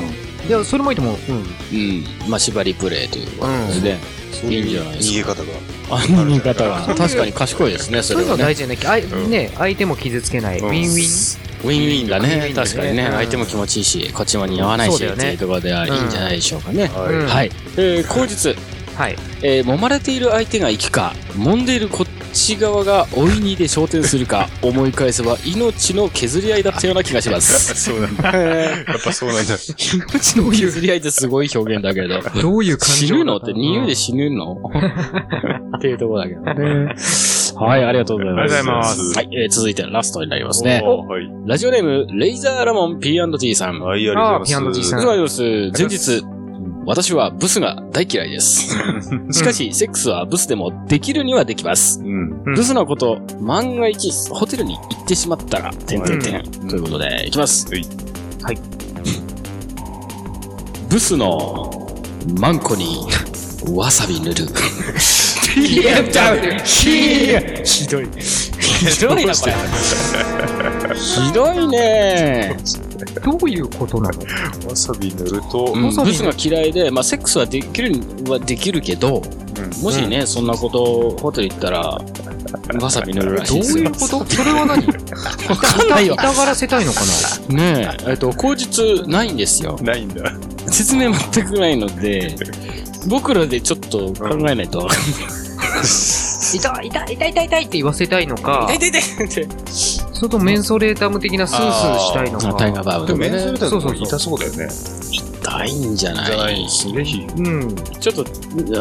[0.48, 1.18] いや、それもいいと思う。
[1.30, 1.36] うん。
[1.36, 2.04] うん。
[2.28, 3.98] まあ縛りプレイということで、
[4.32, 5.44] そういいいんじゃないう逃げ方が。
[5.92, 6.96] あの見方が。
[6.96, 8.54] 確かに賢いですね、そそういうのれはね。
[8.54, 8.78] 大事だね。
[8.86, 10.60] あいね、相手も傷つけない。
[10.60, 11.50] ウうんィンウィン。
[11.62, 12.52] ウィンウィンだねウィンウィ。
[12.52, 13.06] ンだね確かにね。
[13.06, 16.88] うん相手も気持ちいいし、こっちも似合わないし、そうだよねっていうところではいいんじゃないでしょうかね。
[16.88, 17.52] はい。
[17.78, 18.56] えー、口実。
[18.96, 19.16] はい。
[19.42, 27.76] えー揉まれている相手が生きか、揉んでいるこっち側が追いにで昇天するか、思い返せば命の削り合いだったような気がします。
[27.76, 28.32] そうなんだ。
[28.34, 29.56] えやっぱそうなんだ。
[29.56, 32.22] 命の削り合いってすごい表現だけど。
[32.42, 34.58] どういう感情死ぬのって匂いで死ぬの？
[35.78, 36.94] っていうところだけどね。
[37.56, 38.56] はい、ありがとうございます。
[38.56, 40.82] ありがとうございますはい、えー続いてラストになりますね。
[40.86, 41.28] おはい。
[41.46, 43.80] ラジオネーム、レイザーラモン P&T さん。
[43.80, 44.66] はい、ありがとうございます。
[44.66, 45.82] あー P&T さんお疲れ様です。
[45.82, 46.39] 前日、
[46.86, 48.76] 私はブスが大嫌いです。
[49.32, 52.00] しかし、セックスはブスでもできるにはできます。
[52.00, 52.44] うん。
[52.46, 56.44] うんブスなこと、万が一、ホテルに行ってしまったら、てんてんてん。
[56.68, 57.68] ということで、いきます。
[57.70, 57.86] はい
[58.42, 58.58] はい。
[60.90, 61.88] ブスの
[62.40, 63.06] マンコに
[63.76, 64.48] わさび塗る。
[67.64, 68.08] ひどい。
[68.12, 69.54] ひどいな、これ。
[70.96, 72.58] ひどいね。
[73.24, 74.20] どういうことなの？
[74.70, 77.94] わさび塗ると、うんブスが嫌いで、まあ、セックスはできる
[78.28, 79.22] はできるけど、
[79.82, 82.02] もしね、そんなことホテル行ったら、
[82.82, 84.00] わさび塗るらしいですよどういう。
[84.00, 84.26] こと？
[84.26, 84.86] それは何？
[85.50, 86.16] わかんないよ。
[86.16, 87.02] 痛がらせたいのか
[87.50, 87.56] な？
[87.56, 89.78] ねえ、えっと、口実ないんですよ。
[89.82, 90.32] ないんだ。
[90.68, 92.36] 説明全くないので、
[93.08, 94.88] 僕らでちょっと考えないと。
[96.52, 99.48] 痛い痛い痛い痛い痛いって言わせたいのか、痛い痛い痛い
[100.20, 102.54] それともメンソレータム的なスースーしたいのか。
[102.56, 103.40] タイガーバーブでもメンね。
[103.40, 104.68] ズルだとそうそうそう痛そうだよね。
[105.42, 106.26] 痛いんじゃない？
[106.26, 107.26] じゃないぜひ。
[107.38, 107.76] うん。
[108.02, 108.26] ちょっと、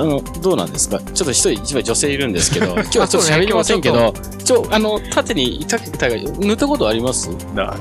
[0.01, 0.99] あの、どうなんですか？
[0.99, 4.12] ちょっと一人一枚女性いるんですけど、 今日はちょっと喋りませんけど、
[4.45, 7.72] ちょ、あの、縦に痛くたが、塗ったことありますな。
[7.72, 7.76] あ、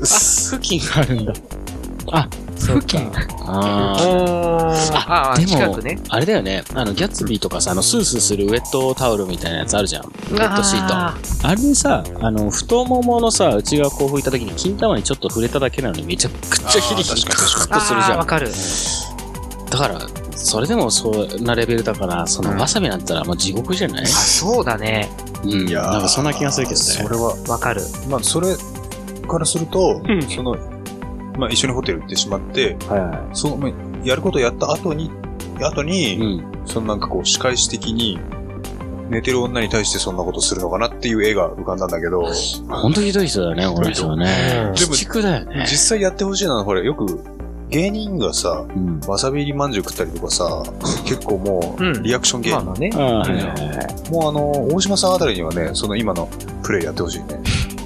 [0.00, 1.32] 付近があるんだ。
[2.10, 3.10] あ、付近
[3.46, 5.98] あーああ、でも近くね。
[6.08, 6.64] あれだよね。
[6.74, 10.04] あの、ギャッツビーとかさ、あの、スースーするウェットタオルみたいなやつあるじゃん。
[10.04, 10.94] ウェットシート。
[10.94, 18.12] ああれでさ、あの、太もものさ、内側こう拭いた時に金玉にちょっと触れただけなのにめちゃくちゃヒリヒリカッとするじゃん。
[18.12, 18.48] あーわかる。
[19.70, 20.00] だから、
[20.36, 24.04] それでもそうなレベルだから、そのわさびなんたらもう地獄じゃない？
[24.04, 25.10] あ、そうだね。
[25.42, 25.68] うん。
[25.68, 26.86] いやーなんかそんな気がするけどね。
[26.86, 27.82] それは、わかる。
[28.08, 28.48] まあ、それ
[29.28, 30.56] からするとうん、その、
[31.36, 33.72] まあ、一緒にホテル行ってしまって、はいはその、まあ
[34.04, 35.10] やることをやった後に、
[35.60, 35.86] 後い。
[35.86, 36.44] に、うん。
[36.66, 38.18] そのなんかこう、仕返し的に、
[39.08, 42.26] 寝てる女に対してそんなことするのかなっていう絵が浮かんだんだけど、
[42.68, 44.26] ほんとひどい人だよね、この人はね。
[44.76, 45.66] でも鬼畜だよね。
[45.70, 47.22] 実際やってほしいのは、ほら、よく、
[47.70, 49.00] 芸人がさ、うん。
[49.06, 50.62] わさび入りまんじゅう食ったりとかさ、
[51.04, 52.56] 結構もうんう、リアクション芸人。
[52.56, 52.90] まあまあね。
[52.94, 54.10] ああ、はいはいはい。
[54.10, 56.28] もうあの、大島さんあたりにはね、その今の
[56.62, 57.40] プレイやってほしいね。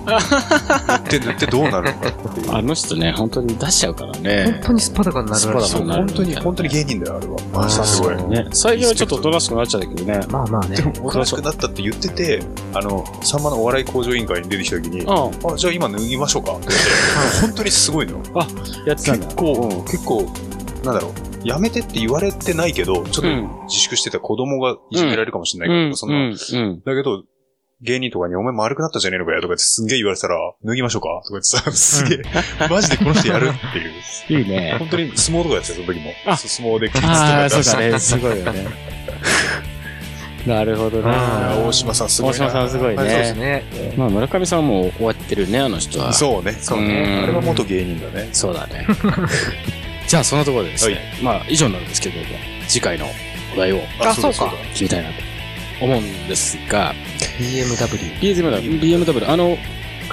[0.09, 2.54] 塗って塗ってどうなるのかっていう。
[2.54, 4.61] あの人ね、本当に出しちゃうからね本。
[4.68, 7.36] 当にスパダカになるらしいスパダカそう、になる本当に、本当に芸人だよ、あれは。
[7.52, 8.16] マジですごい。
[8.28, 8.48] ね。
[8.52, 10.20] 最近はちょっとおとなしくなっちゃったけどね。
[10.30, 10.82] まあまあねで。
[10.82, 12.42] も、おとなしくなったって言ってて、
[12.74, 16.86] あの、さんまのお笑い向上委員会に出てきた時に、ああ、じゃあ今脱ぎましょうかって言って、
[17.42, 18.22] 本当にすごいのよ。
[18.34, 18.46] あ、
[18.86, 19.26] やってたんだ。
[19.26, 20.26] 結構、うん結構、
[20.84, 21.12] なんだろう、
[21.48, 26.82] やめてって言われてないけど、ちょっとうん自粛してた子供がいじめられるかもしれないからとか、そんな、うん。
[26.84, 27.22] だけど、
[27.81, 31.09] 芸人とかにお前丸くなったじゃねえのかよとかってすんげえ言われてたら、脱ぎましょうか？
[31.24, 32.22] とか言ってさ、すげえ、
[32.68, 33.49] マジでこの人やる？
[33.55, 34.43] っていう。
[34.43, 34.76] いいね。
[34.79, 36.12] 本当に相撲とかやってたよ、その時も。
[36.26, 37.99] あ相撲でキッズとか出してそうだね。
[38.01, 38.66] すごいよね。
[40.47, 41.57] なるほどいやな。
[41.66, 42.47] 大島さんすごいな。
[42.47, 43.43] 大島さんすごいそうですね。
[43.72, 43.95] ね。
[43.97, 46.12] まあ、村上さんも終わってるね、あの人は。
[46.12, 46.53] そうね。
[46.53, 47.20] そううんね。
[47.22, 48.29] あれは元芸人だね。
[48.33, 48.87] そうだね。
[50.09, 51.12] じゃあ、そのところでですね。
[51.22, 52.24] まあ、以上なんですけども、
[52.66, 53.07] 次回の
[53.55, 55.14] お題をあそうか決めたいなと
[55.83, 56.95] 思うんですが、
[57.39, 58.20] BMW。
[58.20, 59.57] BMW、BMW、あの、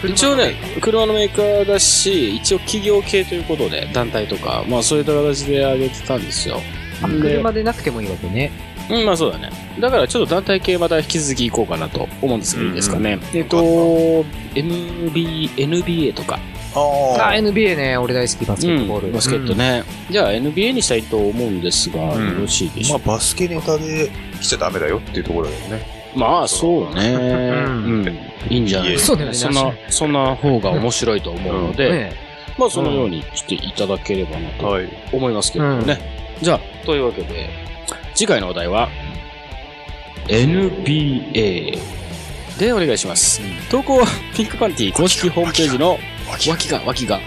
[0.04, 6.62] 一応ね、車のメーカーだし、一応企業系ということで、団体とか、まあそういった形で上げてたんですよ。
[7.02, 8.52] あで車でなくてもいいわけね。
[8.90, 9.50] うん、まあそうだね。
[9.80, 13.20] だからちょっと団体系また引き続き行こうかなと思うんですけど、いいですかね。
[13.34, 13.58] えっと、
[14.54, 16.40] NB、NBA とか、
[16.76, 17.34] あ、ああ。
[17.34, 19.12] NBA ね、俺大好きバスケットボール。
[19.12, 19.84] バスケットね。
[20.10, 25.95] じゃあ NBA にしたいと思うんですが、うんよろしいでしょうまあバスケネタで来ちゃダメだよっていうところだよね。
[26.16, 27.10] まあ、そうね。
[27.12, 28.08] うんん。
[28.50, 28.90] いいんじゃない？
[28.92, 32.14] ですか、そうだよねそんな、そんな方が面白いと思うので、ね
[32.58, 34.88] まあ、そのようにしていただければなとはい。
[35.12, 36.00] 思いますけどね。
[36.42, 37.50] じゃあ、というわけで、
[38.14, 38.90] 次回のお題は、
[40.28, 41.78] NBA
[42.58, 43.42] でお願いします。
[43.70, 44.06] 投稿は
[44.36, 45.98] ピンクパンティ公式ホームページの
[46.30, 47.20] 脇が、脇が。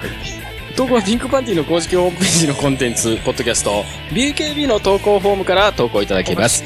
[0.79, 6.63] 投稿はピンクパンティの公式ホームページのコンテンツ、ポッドキャスト、BKB の投稿フォームから投稿いただけます。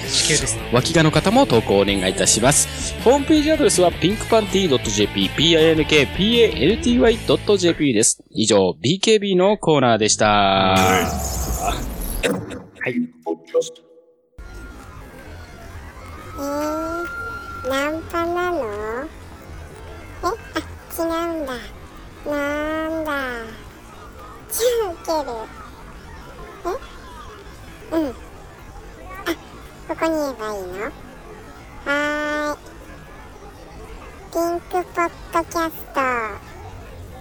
[0.71, 2.95] 脇がの方も投稿お願いいたします。
[3.05, 8.23] ホームページアドレスは pinkpanty.jp、pinkpanty.jp です。
[8.33, 10.75] 以上、BKB のコーナーでした。
[12.85, 13.09] えー、
[17.67, 18.59] ナンパなの？
[18.59, 18.61] え
[20.23, 20.35] あ、
[21.01, 21.05] 違
[21.39, 21.55] うんだ。
[22.31, 23.62] なんだ。
[24.53, 25.33] ちゃあ受ける。
[27.91, 27.97] え？
[27.97, 28.09] うん。
[28.09, 28.13] あ、
[29.89, 30.77] ここに言えばいいの？
[31.85, 32.59] はーい。
[34.31, 36.01] ピンクポッドキャスト。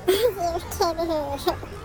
[0.06, 1.81] マジ受ける。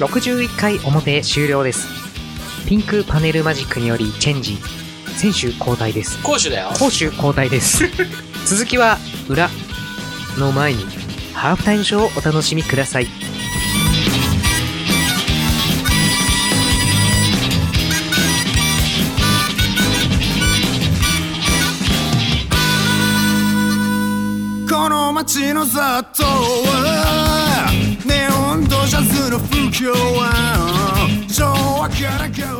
[0.00, 1.86] 61回表終了です。
[2.66, 4.56] ピンクパネルマジックによりチェンジ、
[5.18, 6.22] 選手交代です。
[6.22, 6.68] 攻守だよ。
[6.70, 7.84] 攻守交代です。
[8.48, 8.96] 続きは
[9.28, 9.50] 裏
[10.38, 10.86] の前に
[11.34, 13.08] ハーフタイムショーをお楽しみください。
[24.66, 27.19] この街の雑踏は
[29.80, 32.59] So I gotta go.